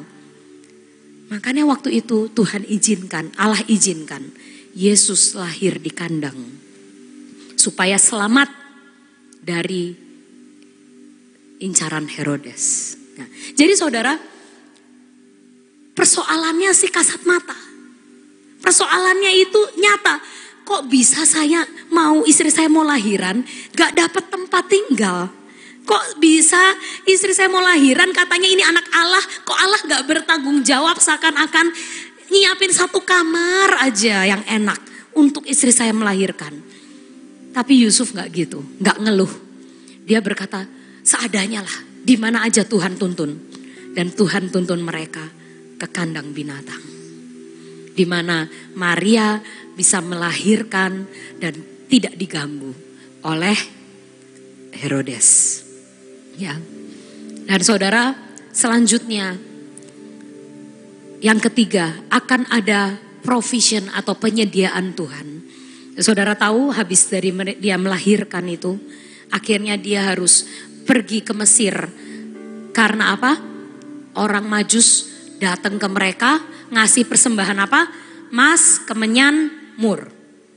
Makanya 1.30 1.62
waktu 1.68 2.02
itu 2.02 2.32
Tuhan 2.34 2.66
izinkan, 2.66 3.30
Allah 3.38 3.62
izinkan 3.70 4.26
Yesus 4.74 5.38
lahir 5.38 5.78
di 5.78 5.90
kandang 5.94 6.36
supaya 7.54 7.94
selamat 7.94 8.50
dari 9.38 9.94
incaran 11.62 12.10
Herodes. 12.10 12.96
Nah, 13.14 13.28
jadi 13.54 13.72
saudara, 13.78 14.18
persoalannya 15.94 16.74
sih 16.74 16.90
kasat 16.90 17.22
mata. 17.22 17.54
Persoalannya 18.58 19.32
itu 19.38 19.60
nyata. 19.78 20.18
Kok 20.64 20.88
bisa 20.88 21.22
saya 21.28 21.62
mau 21.92 22.24
istri 22.24 22.48
saya 22.48 22.66
mau 22.66 22.82
lahiran, 22.82 23.44
gak 23.76 23.94
dapat 23.94 24.24
tempat 24.32 24.64
tinggal. 24.66 25.28
Kok 25.84 26.16
bisa 26.16 26.72
istri 27.04 27.36
saya 27.36 27.52
mau 27.52 27.60
lahiran 27.60 28.08
katanya 28.16 28.48
ini 28.48 28.64
anak 28.64 28.88
Allah, 28.96 29.20
kok 29.44 29.58
Allah 29.60 29.80
gak 29.84 30.02
bertanggung 30.08 30.64
jawab 30.64 30.96
seakan-akan 30.96 31.68
nyiapin 32.30 32.72
satu 32.72 33.02
kamar 33.02 33.84
aja 33.84 34.24
yang 34.24 34.42
enak 34.46 34.80
untuk 35.14 35.46
istri 35.46 35.70
saya 35.70 35.94
melahirkan. 35.94 36.52
Tapi 37.54 37.86
Yusuf 37.86 38.10
nggak 38.12 38.28
gitu, 38.34 38.60
nggak 38.82 38.98
ngeluh. 38.98 39.32
Dia 40.04 40.18
berkata, 40.18 40.66
seadanya 41.06 41.62
lah, 41.62 41.76
di 42.02 42.18
mana 42.18 42.42
aja 42.42 42.66
Tuhan 42.66 42.98
tuntun. 42.98 43.30
Dan 43.94 44.10
Tuhan 44.10 44.50
tuntun 44.50 44.82
mereka 44.82 45.22
ke 45.78 45.86
kandang 45.86 46.34
binatang. 46.34 46.82
Di 47.94 48.02
mana 48.02 48.42
Maria 48.74 49.38
bisa 49.78 50.02
melahirkan 50.02 51.06
dan 51.38 51.54
tidak 51.86 52.18
diganggu 52.18 52.74
oleh 53.22 53.54
Herodes. 54.74 55.62
Ya. 56.34 56.58
Dan 57.46 57.60
saudara, 57.62 58.18
selanjutnya 58.50 59.38
yang 61.24 61.40
ketiga, 61.40 62.04
akan 62.12 62.44
ada 62.52 63.00
provision 63.24 63.88
atau 63.96 64.12
penyediaan 64.12 64.92
Tuhan. 64.92 65.40
Saudara 65.96 66.36
tahu 66.36 66.68
habis 66.68 67.08
dari 67.08 67.32
dia 67.56 67.80
melahirkan 67.80 68.44
itu, 68.44 68.76
akhirnya 69.32 69.80
dia 69.80 70.12
harus 70.12 70.44
pergi 70.84 71.24
ke 71.24 71.32
Mesir. 71.32 71.72
Karena 72.76 73.16
apa? 73.16 73.40
Orang 74.20 74.52
Majus 74.52 75.08
datang 75.40 75.80
ke 75.80 75.88
mereka 75.88 76.44
ngasih 76.68 77.08
persembahan 77.08 77.56
apa? 77.56 77.88
Mas, 78.28 78.84
kemenyan, 78.84 79.48
mur. 79.80 80.12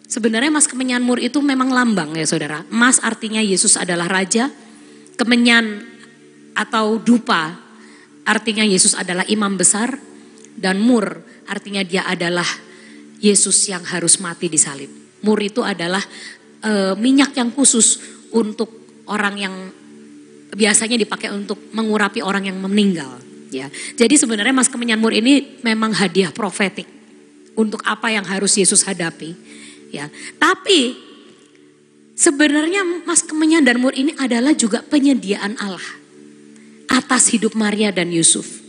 Sebenarnya 0.07 0.47
mas 0.47 0.71
kemenyan 0.71 1.03
mur 1.03 1.19
itu 1.19 1.43
memang 1.43 1.67
lambang 1.67 2.15
ya 2.15 2.23
saudara. 2.23 2.63
Mas 2.71 2.95
artinya 3.03 3.43
Yesus 3.43 3.75
adalah 3.75 4.07
raja. 4.07 4.47
Kemenyan 5.19 5.83
atau 6.55 6.95
dupa 6.95 7.59
artinya 8.23 8.63
Yesus 8.63 8.95
adalah 8.95 9.27
imam 9.27 9.59
besar 9.59 10.06
dan 10.57 10.81
mur 10.81 11.21
artinya 11.45 11.85
dia 11.85 12.03
adalah 12.09 12.45
Yesus 13.21 13.69
yang 13.69 13.85
harus 13.85 14.17
mati 14.17 14.49
di 14.49 14.57
salib. 14.57 14.89
Mur 15.21 15.37
itu 15.41 15.61
adalah 15.61 16.01
e, 16.61 16.93
minyak 16.97 17.33
yang 17.37 17.49
khusus 17.53 18.01
untuk 18.33 18.69
orang 19.09 19.35
yang 19.37 19.55
biasanya 20.53 20.97
dipakai 20.97 21.33
untuk 21.33 21.69
mengurapi 21.73 22.21
orang 22.21 22.49
yang 22.49 22.57
meninggal. 22.57 23.21
Ya, 23.47 23.71
jadi 23.95 24.11
sebenarnya 24.19 24.51
mas 24.51 24.67
kemenyan 24.67 24.99
mur 24.99 25.15
ini 25.15 25.63
memang 25.63 25.95
hadiah 25.95 26.35
profetik 26.35 26.83
untuk 27.55 27.79
apa 27.87 28.11
yang 28.11 28.27
harus 28.27 28.59
Yesus 28.59 28.83
hadapi. 28.83 29.33
Ya, 29.87 30.11
tapi 30.35 30.99
sebenarnya 32.11 33.07
mas 33.07 33.23
kemenyan 33.23 33.63
dan 33.63 33.79
mur 33.79 33.95
ini 33.95 34.11
adalah 34.19 34.51
juga 34.51 34.83
penyediaan 34.83 35.55
Allah 35.63 35.87
atas 36.91 37.31
hidup 37.31 37.55
Maria 37.55 37.89
dan 37.95 38.11
Yusuf. 38.11 38.66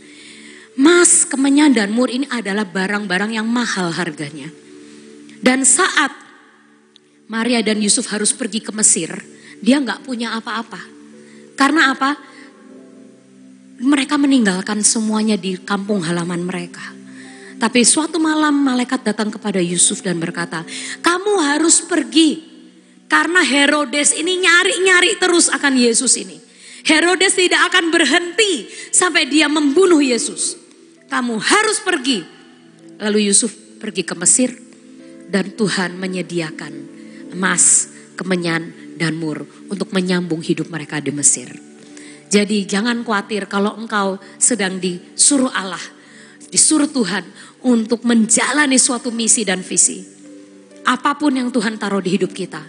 Mas 0.79 1.27
kemenyan 1.27 1.75
dan 1.75 1.91
mur 1.91 2.07
ini 2.07 2.23
adalah 2.31 2.63
barang-barang 2.63 3.35
yang 3.35 3.43
mahal 3.43 3.91
harganya. 3.91 4.47
Dan 5.43 5.67
saat 5.67 6.15
Maria 7.27 7.59
dan 7.59 7.83
Yusuf 7.83 8.07
harus 8.15 8.31
pergi 8.31 8.63
ke 8.63 8.71
Mesir, 8.71 9.11
dia 9.59 9.75
nggak 9.83 10.07
punya 10.07 10.39
apa-apa. 10.39 10.79
Karena 11.59 11.91
apa? 11.91 12.15
Mereka 13.83 14.15
meninggalkan 14.15 14.79
semuanya 14.79 15.35
di 15.35 15.59
kampung 15.59 15.99
halaman 15.99 16.47
mereka. 16.47 16.95
Tapi 17.59 17.83
suatu 17.83 18.15
malam 18.15 18.55
malaikat 18.55 19.03
datang 19.03 19.27
kepada 19.35 19.59
Yusuf 19.59 19.99
dan 19.99 20.15
berkata, 20.15 20.63
kamu 21.03 21.43
harus 21.43 21.83
pergi. 21.83 22.47
Karena 23.11 23.43
Herodes 23.43 24.15
ini 24.15 24.39
nyari-nyari 24.39 25.19
terus 25.19 25.51
akan 25.51 25.75
Yesus 25.75 26.15
ini. 26.15 26.39
Herodes 26.87 27.35
tidak 27.35 27.67
akan 27.67 27.91
berhenti 27.91 28.71
sampai 28.95 29.27
dia 29.27 29.51
membunuh 29.51 29.99
Yesus. 29.99 30.58
Kamu 31.09 31.35
harus 31.41 31.81
pergi. 31.81 32.21
Lalu 33.01 33.33
Yusuf 33.33 33.51
pergi 33.81 34.05
ke 34.05 34.13
Mesir 34.13 34.53
dan 35.29 35.53
Tuhan 35.57 35.97
menyediakan 35.97 36.73
emas, 37.33 37.89
kemenyan, 38.13 38.93
dan 38.99 39.15
mur 39.15 39.47
untuk 39.71 39.89
menyambung 39.95 40.43
hidup 40.43 40.69
mereka 40.69 40.99
di 40.99 41.09
Mesir. 41.09 41.49
Jadi 42.29 42.67
jangan 42.69 43.01
khawatir 43.01 43.49
kalau 43.49 43.73
engkau 43.73 44.21
sedang 44.37 44.77
disuruh 44.77 45.49
Allah, 45.49 45.81
disuruh 46.53 46.85
Tuhan 46.85 47.25
untuk 47.65 48.05
menjalani 48.05 48.77
suatu 48.77 49.09
misi 49.09 49.41
dan 49.41 49.65
visi. 49.65 50.05
Apa 50.85 51.17
pun 51.17 51.33
yang 51.33 51.49
Tuhan 51.49 51.81
taruh 51.81 52.03
di 52.03 52.13
hidup 52.13 52.29
kita. 52.35 52.61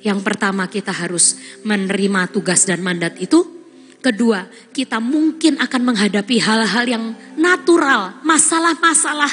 Yang 0.00 0.20
pertama 0.24 0.70
kita 0.70 0.94
harus 0.94 1.36
menerima 1.66 2.30
tugas 2.30 2.64
dan 2.64 2.80
mandat 2.80 3.18
itu. 3.18 3.59
Kedua, 4.00 4.48
kita 4.72 4.96
mungkin 4.96 5.60
akan 5.60 5.82
menghadapi 5.92 6.40
hal-hal 6.40 6.84
yang 6.88 7.04
natural, 7.36 8.16
masalah-masalah 8.24 9.28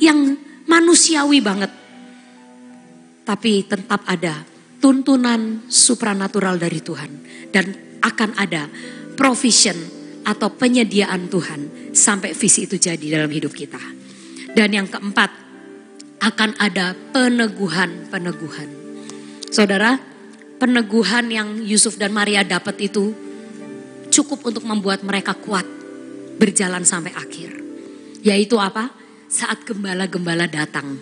yang 0.00 0.40
manusiawi 0.64 1.44
banget. 1.44 1.68
Tapi 3.28 3.68
tetap 3.68 4.00
ada 4.08 4.40
tuntunan 4.80 5.68
supranatural 5.68 6.56
dari 6.56 6.80
Tuhan 6.80 7.10
dan 7.52 7.76
akan 8.00 8.30
ada 8.40 8.72
provision 9.20 9.76
atau 10.24 10.48
penyediaan 10.48 11.28
Tuhan 11.28 11.92
sampai 11.92 12.32
visi 12.32 12.64
itu 12.64 12.80
jadi 12.80 13.20
dalam 13.20 13.28
hidup 13.28 13.52
kita. 13.52 13.80
Dan 14.56 14.72
yang 14.72 14.88
keempat, 14.88 15.46
akan 16.16 16.56
ada 16.56 16.96
peneguhan-peneguhan. 17.12 18.68
Saudara, 19.52 20.00
peneguhan 20.56 21.28
yang 21.28 21.48
Yusuf 21.60 22.00
dan 22.00 22.16
Maria 22.16 22.42
dapat 22.42 22.80
itu 22.88 23.12
cukup 24.16 24.48
untuk 24.48 24.64
membuat 24.64 25.04
mereka 25.04 25.36
kuat 25.36 25.68
berjalan 26.40 26.84
sampai 26.88 27.12
akhir. 27.12 27.52
Yaitu 28.24 28.56
apa? 28.56 28.88
Saat 29.28 29.68
gembala-gembala 29.68 30.48
datang. 30.48 30.96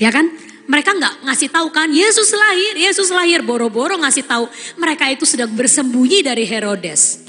Ya 0.00 0.08
kan? 0.08 0.32
Mereka 0.64 0.96
nggak 0.96 1.28
ngasih 1.28 1.52
tahu 1.52 1.68
kan, 1.68 1.92
Yesus 1.92 2.32
lahir, 2.32 2.72
Yesus 2.72 3.12
lahir, 3.12 3.44
boro-boro 3.44 4.00
ngasih 4.00 4.24
tahu. 4.24 4.48
Mereka 4.80 5.12
itu 5.12 5.28
sedang 5.28 5.52
bersembunyi 5.52 6.24
dari 6.24 6.48
Herodes. 6.48 7.20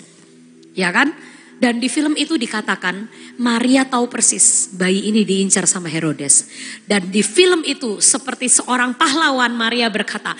Ya 0.72 0.88
kan? 0.96 1.12
Dan 1.56 1.80
di 1.80 1.88
film 1.88 2.16
itu 2.20 2.36
dikatakan 2.36 3.08
Maria 3.40 3.88
tahu 3.88 4.08
persis 4.12 4.72
bayi 4.76 5.12
ini 5.12 5.28
diincar 5.28 5.68
sama 5.68 5.92
Herodes. 5.92 6.48
Dan 6.84 7.12
di 7.12 7.24
film 7.24 7.64
itu 7.68 8.00
seperti 8.00 8.48
seorang 8.48 8.96
pahlawan 8.96 9.52
Maria 9.52 9.92
berkata, 9.92 10.36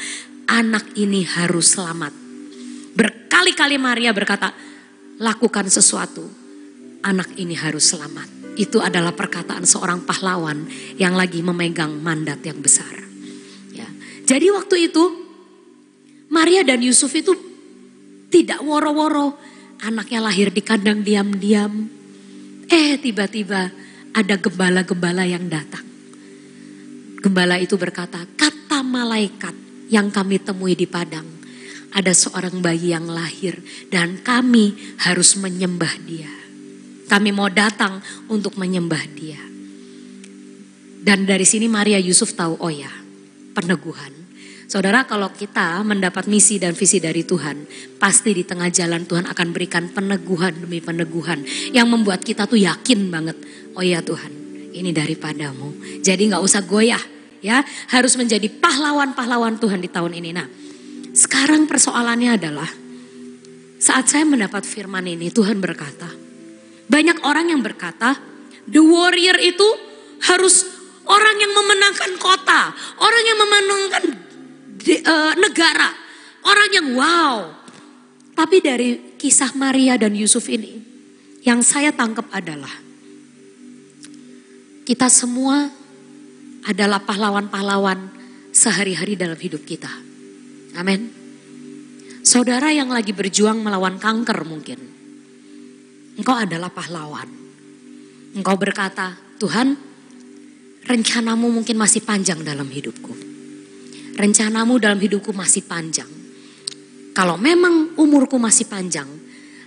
anak 0.48 0.96
ini 0.96 1.24
harus 1.24 1.76
selamat. 1.76 2.12
Berkali-kali 2.96 3.76
Maria 3.76 4.16
berkata, 4.16 4.56
lakukan 5.20 5.68
sesuatu, 5.72 6.26
anak 7.04 7.36
ini 7.40 7.56
harus 7.56 7.94
selamat. 7.94 8.28
Itu 8.56 8.80
adalah 8.80 9.12
perkataan 9.12 9.68
seorang 9.68 10.08
pahlawan 10.08 10.68
yang 10.96 11.16
lagi 11.16 11.44
memegang 11.44 12.00
mandat 12.00 12.40
yang 12.44 12.60
besar. 12.64 12.92
Ya. 13.76 13.88
Jadi 14.24 14.48
waktu 14.52 14.92
itu 14.92 15.04
Maria 16.32 16.64
dan 16.64 16.80
Yusuf 16.80 17.12
itu 17.14 17.36
tidak 18.32 18.64
woro-woro. 18.64 19.36
Anaknya 19.84 20.24
lahir 20.24 20.56
di 20.56 20.64
kandang 20.64 21.04
diam-diam. 21.04 21.92
Eh 22.72 22.96
tiba-tiba 22.98 23.70
ada 24.16 24.36
gembala-gembala 24.40 25.28
yang 25.28 25.52
datang. 25.52 25.84
Gembala 27.20 27.60
itu 27.60 27.76
berkata, 27.76 28.24
kata 28.40 28.80
malaikat 28.82 29.54
yang 29.92 30.08
kami 30.08 30.40
temui 30.40 30.80
di 30.80 30.88
padang. 30.88 31.35
Ada 31.94 32.14
seorang 32.16 32.64
bayi 32.64 32.96
yang 32.96 33.06
lahir 33.06 33.60
dan 33.94 34.24
kami 34.24 34.98
harus 35.06 35.38
menyembah 35.38 35.94
dia. 36.06 36.32
Kami 37.06 37.30
mau 37.30 37.52
datang 37.52 38.02
untuk 38.32 38.58
menyembah 38.58 39.04
dia. 39.14 39.42
Dan 41.06 41.30
dari 41.30 41.46
sini 41.46 41.70
Maria 41.70 42.02
Yusuf 42.02 42.34
tahu, 42.34 42.58
oh 42.58 42.74
ya, 42.74 42.90
peneguhan. 43.54 44.26
Saudara 44.66 45.06
kalau 45.06 45.30
kita 45.30 45.86
mendapat 45.86 46.26
misi 46.26 46.58
dan 46.58 46.74
visi 46.74 46.98
dari 46.98 47.22
Tuhan, 47.22 47.70
pasti 48.02 48.34
di 48.34 48.42
tengah 48.42 48.74
jalan 48.74 49.06
Tuhan 49.06 49.30
akan 49.30 49.48
berikan 49.54 49.94
peneguhan 49.94 50.66
demi 50.66 50.82
peneguhan 50.82 51.46
yang 51.70 51.86
membuat 51.86 52.26
kita 52.26 52.50
tuh 52.50 52.58
yakin 52.58 53.14
banget, 53.14 53.38
oh 53.78 53.86
ya 53.86 54.02
Tuhan, 54.02 54.34
ini 54.74 54.90
daripadamu. 54.90 56.02
Jadi 56.02 56.34
nggak 56.34 56.42
usah 56.42 56.66
goyah, 56.66 57.02
ya 57.46 57.62
harus 57.94 58.18
menjadi 58.18 58.50
pahlawan-pahlawan 58.50 59.62
Tuhan 59.62 59.86
di 59.86 59.90
tahun 59.94 60.18
ini. 60.18 60.34
Nah, 60.34 60.50
sekarang 61.16 61.64
persoalannya 61.66 62.36
adalah 62.36 62.68
saat 63.80 64.12
saya 64.12 64.28
mendapat 64.28 64.68
firman 64.68 65.08
ini, 65.08 65.32
Tuhan 65.32 65.64
berkata, 65.64 66.12
banyak 66.92 67.24
orang 67.24 67.56
yang 67.56 67.64
berkata, 67.64 68.20
the 68.68 68.84
warrior 68.84 69.40
itu 69.40 69.66
harus 70.28 70.68
orang 71.08 71.36
yang 71.40 71.54
memenangkan 71.56 72.12
kota, 72.20 72.76
orang 73.00 73.24
yang 73.24 73.38
memenangkan 73.40 74.04
de, 74.84 74.96
uh, 75.08 75.34
negara, 75.40 75.90
orang 76.44 76.70
yang 76.76 76.88
wow. 77.00 77.36
Tapi 78.36 78.60
dari 78.60 79.16
kisah 79.16 79.56
Maria 79.56 79.96
dan 79.96 80.12
Yusuf 80.12 80.52
ini, 80.52 80.84
yang 81.48 81.64
saya 81.64 81.96
tangkap 81.96 82.28
adalah 82.36 82.74
kita 84.84 85.08
semua 85.08 85.72
adalah 86.66 87.00
pahlawan-pahlawan 87.02 88.12
sehari-hari 88.52 89.14
dalam 89.14 89.38
hidup 89.38 89.62
kita. 89.64 89.90
Amin. 90.76 91.12
Saudara 92.26 92.74
yang 92.74 92.90
lagi 92.90 93.14
berjuang 93.16 93.62
melawan 93.62 94.02
kanker 94.02 94.44
mungkin 94.44 94.96
Engkau 96.16 96.36
adalah 96.36 96.72
pahlawan. 96.72 97.28
Engkau 98.40 98.56
berkata, 98.56 99.20
Tuhan, 99.36 99.76
rencanamu 100.88 101.52
mungkin 101.52 101.76
masih 101.76 102.08
panjang 102.08 102.40
dalam 102.40 102.72
hidupku. 102.72 103.12
Rencanamu 104.16 104.80
dalam 104.80 104.96
hidupku 104.96 105.36
masih 105.36 105.68
panjang. 105.68 106.08
Kalau 107.12 107.36
memang 107.36 108.00
umurku 108.00 108.40
masih 108.40 108.64
panjang, 108.64 109.08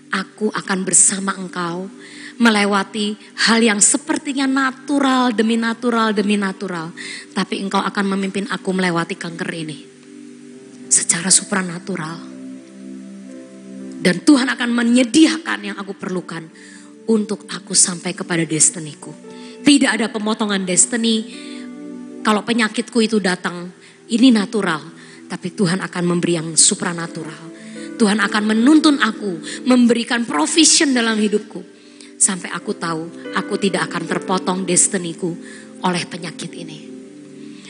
aku 0.09 0.49
akan 0.49 0.89
bersama 0.89 1.37
engkau 1.37 1.85
melewati 2.41 3.13
hal 3.45 3.61
yang 3.61 3.81
sepertinya 3.85 4.49
natural 4.49 5.37
demi 5.37 5.61
natural 5.61 6.17
demi 6.17 6.41
natural. 6.41 6.97
Tapi 7.37 7.61
engkau 7.61 7.85
akan 7.85 8.17
memimpin 8.17 8.49
aku 8.49 8.73
melewati 8.73 9.21
kanker 9.21 9.53
ini. 9.53 9.98
Secara 10.89 11.29
supranatural 11.29 12.39
dan 13.99 14.23
Tuhan 14.23 14.47
akan 14.47 14.71
menyediakan 14.73 15.59
yang 15.61 15.77
aku 15.77 15.99
perlukan 15.99 16.47
untuk 17.11 17.51
aku 17.51 17.75
sampai 17.75 18.15
kepada 18.15 18.47
destiniku. 18.47 19.11
Tidak 19.65 19.91
ada 19.91 20.07
pemotongan 20.07 20.63
destiny. 20.63 21.27
Kalau 22.23 22.47
penyakitku 22.47 23.03
itu 23.03 23.19
datang, 23.19 23.75
ini 24.09 24.31
natural. 24.31 24.81
Tapi 25.29 25.53
Tuhan 25.53 25.83
akan 25.83 26.05
memberi 26.07 26.39
yang 26.39 26.49
supranatural. 26.55 27.59
Tuhan 27.99 28.23
akan 28.23 28.45
menuntun 28.55 29.03
aku, 29.03 29.65
memberikan 29.67 30.23
provision 30.23 30.95
dalam 30.95 31.19
hidupku. 31.19 31.61
Sampai 32.15 32.55
aku 32.55 32.79
tahu, 32.79 33.35
aku 33.35 33.59
tidak 33.59 33.91
akan 33.91 34.07
terpotong 34.07 34.59
destiniku 34.63 35.35
oleh 35.83 36.03
penyakit 36.07 36.51
ini. 36.55 36.79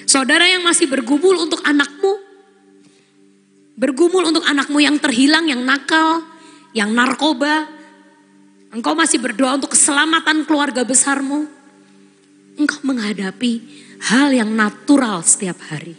Saudara 0.04 0.44
yang 0.44 0.64
masih 0.64 0.88
bergumul 0.88 1.40
untuk 1.40 1.64
anakmu, 1.64 2.17
Bergumul 3.78 4.26
untuk 4.26 4.42
anakmu 4.42 4.82
yang 4.82 4.98
terhilang, 4.98 5.46
yang 5.46 5.62
nakal, 5.62 6.26
yang 6.74 6.90
narkoba. 6.90 7.70
Engkau 8.74 8.98
masih 8.98 9.22
berdoa 9.22 9.54
untuk 9.54 9.78
keselamatan 9.78 10.42
keluarga 10.42 10.82
besarmu. 10.82 11.46
Engkau 12.58 12.82
menghadapi 12.82 13.62
hal 14.10 14.34
yang 14.34 14.50
natural 14.50 15.22
setiap 15.22 15.62
hari. 15.70 15.94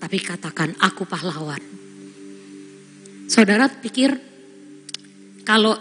Tapi 0.00 0.16
katakan, 0.24 0.72
aku 0.80 1.04
pahlawan. 1.04 1.60
Saudara 3.28 3.68
pikir 3.68 4.16
kalau 5.44 5.76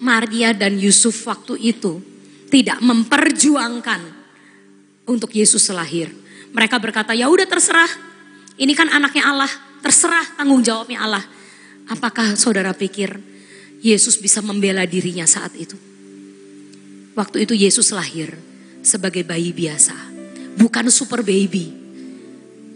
Maria 0.00 0.54
dan 0.54 0.78
Yusuf 0.78 1.18
waktu 1.26 1.74
itu 1.74 1.98
tidak 2.46 2.78
memperjuangkan 2.78 4.00
untuk 5.10 5.34
Yesus 5.34 5.66
lahir. 5.74 6.14
Mereka 6.54 6.78
berkata, 6.78 7.12
ya 7.12 7.26
udah 7.26 7.44
terserah. 7.44 7.90
Ini 8.56 8.72
kan 8.72 8.88
anaknya 8.88 9.28
Allah, 9.28 9.50
terserah 9.82 10.36
tanggung 10.36 10.60
jawabnya 10.60 11.04
Allah. 11.04 11.24
Apakah 11.86 12.34
saudara 12.34 12.74
pikir 12.74 13.16
Yesus 13.80 14.18
bisa 14.18 14.42
membela 14.42 14.82
dirinya 14.84 15.24
saat 15.24 15.54
itu? 15.54 15.78
Waktu 17.16 17.48
itu 17.48 17.54
Yesus 17.56 17.94
lahir 17.96 18.34
sebagai 18.84 19.24
bayi 19.24 19.54
biasa, 19.54 19.94
bukan 20.60 20.92
super 20.92 21.24
baby. 21.24 21.72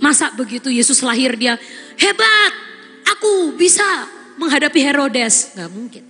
Masa 0.01 0.33
begitu 0.33 0.73
Yesus 0.73 1.05
lahir 1.05 1.37
dia 1.37 1.61
hebat, 2.01 2.53
aku 3.05 3.53
bisa 3.59 3.85
menghadapi 4.41 4.81
Herodes. 4.81 5.53
Gak 5.53 5.69
mungkin. 5.69 6.05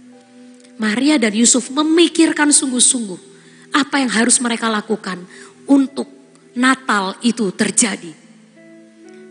Maria 0.79 1.19
dan 1.19 1.35
Yusuf 1.35 1.69
memikirkan 1.75 2.55
sungguh-sungguh 2.55 3.19
apa 3.75 4.01
yang 4.01 4.11
harus 4.15 4.39
mereka 4.39 4.71
lakukan 4.71 5.21
untuk 5.67 6.07
Natal 6.55 7.19
itu 7.23 7.51
terjadi. 7.55 8.20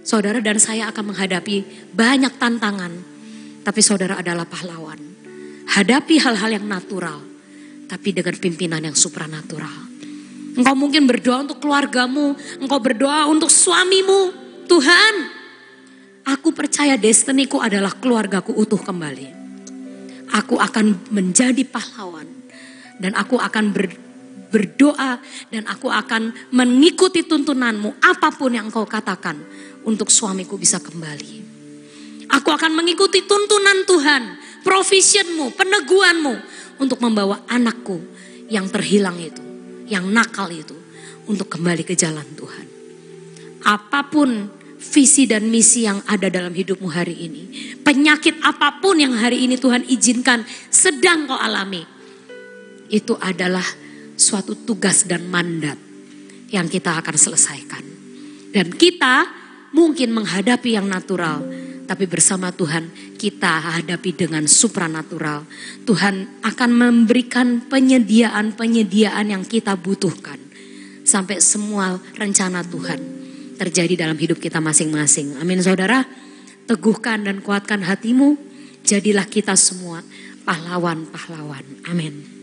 Saudara 0.09 0.41
dan 0.41 0.57
saya 0.57 0.89
akan 0.89 1.13
menghadapi 1.13 1.85
banyak 1.93 2.41
tantangan 2.41 3.19
tapi 3.61 3.85
saudara 3.85 4.17
adalah 4.17 4.49
pahlawan. 4.49 4.97
Hadapi 5.69 6.17
hal-hal 6.17 6.57
yang 6.57 6.65
natural, 6.65 7.21
tapi 7.85 8.09
dengan 8.09 8.33
pimpinan 8.41 8.81
yang 8.81 8.97
supranatural. 8.97 9.85
Engkau 10.57 10.73
mungkin 10.73 11.05
berdoa 11.05 11.45
untuk 11.45 11.61
keluargamu, 11.61 12.33
engkau 12.57 12.79
berdoa 12.81 13.29
untuk 13.29 13.53
suamimu. 13.53 14.49
Tuhan, 14.65 15.13
aku 16.25 16.49
percaya 16.57 16.97
destiniku 16.97 17.61
adalah 17.61 17.93
keluargaku 17.93 18.57
utuh 18.57 18.81
kembali. 18.81 19.37
Aku 20.33 20.57
akan 20.57 21.13
menjadi 21.13 21.61
pahlawan 21.69 22.25
dan 22.97 23.13
aku 23.13 23.37
akan 23.37 23.65
ber, 23.69 23.93
berdoa 24.49 25.21
dan 25.53 25.69
aku 25.69 25.93
akan 25.93 26.33
mengikuti 26.53 27.21
tuntunanmu 27.21 28.01
apa 28.01 28.33
pun 28.33 28.49
yang 28.53 28.73
engkau 28.73 28.89
katakan 28.89 29.37
untuk 29.89 30.13
suamiku 30.13 30.53
bisa 30.61 30.77
kembali. 30.77 31.49
Aku 32.29 32.53
akan 32.53 32.77
mengikuti 32.77 33.25
tuntunan 33.25 33.89
Tuhan, 33.89 34.37
provisionmu, 34.61 35.57
peneguhanmu 35.57 36.35
untuk 36.77 37.01
membawa 37.01 37.41
anakku 37.49 37.97
yang 38.53 38.69
terhilang 38.69 39.17
itu, 39.17 39.41
yang 39.89 40.05
nakal 40.13 40.45
itu, 40.53 40.77
untuk 41.25 41.49
kembali 41.49 41.81
ke 41.81 41.97
jalan 41.97 42.25
Tuhan. 42.37 42.65
Apa 43.65 44.05
pun 44.05 44.29
visi 44.77 45.25
dan 45.25 45.49
misi 45.49 45.89
yang 45.89 46.05
ada 46.05 46.29
dalam 46.29 46.53
hidupmu 46.53 46.85
hari 46.85 47.25
ini, 47.25 47.43
penyakit 47.81 48.37
apa 48.45 48.77
pun 48.77 49.01
yang 49.01 49.17
hari 49.17 49.49
ini 49.49 49.57
Tuhan 49.57 49.89
izinkan 49.89 50.45
sedang 50.69 51.25
kau 51.25 51.35
alami, 51.35 51.81
itu 52.93 53.17
adalah 53.17 53.65
suatu 54.13 54.53
tugas 54.53 55.09
dan 55.09 55.25
mandat 55.25 55.77
yang 56.53 56.69
kita 56.69 56.93
akan 57.01 57.15
selesaikan. 57.17 57.83
Dan 58.49 58.73
kita 58.73 59.38
mungkin 59.73 60.13
menghadapi 60.13 60.75
yang 60.77 60.89
natural, 60.89 61.43
tapi 61.89 62.05
bersama 62.05 62.53
Tuhan 62.53 63.17
kita 63.17 63.81
hadapi 63.81 64.13
dengan 64.13 64.45
supranatural. 64.45 65.43
Tuhan 65.89 66.45
akan 66.45 66.69
memberikan 66.69 67.65
penyediaan-penyediaan 67.65 69.33
yang 69.33 69.41
kita 69.41 69.73
butuhkan. 69.73 70.37
Sampai 71.01 71.41
semua 71.41 71.97
rencana 72.15 72.61
Tuhan 72.61 73.01
terjadi 73.57 74.05
dalam 74.07 74.15
hidup 74.15 74.37
kita 74.37 74.61
masing-masing. 74.61 75.41
Amin 75.41 75.59
saudara. 75.59 76.05
Teguhkan 76.69 77.25
dan 77.25 77.41
kuatkan 77.41 77.81
hatimu. 77.81 78.37
Jadilah 78.85 79.25
kita 79.25 79.57
semua 79.57 80.05
pahlawan-pahlawan. 80.45 81.65
Amin. 81.89 82.38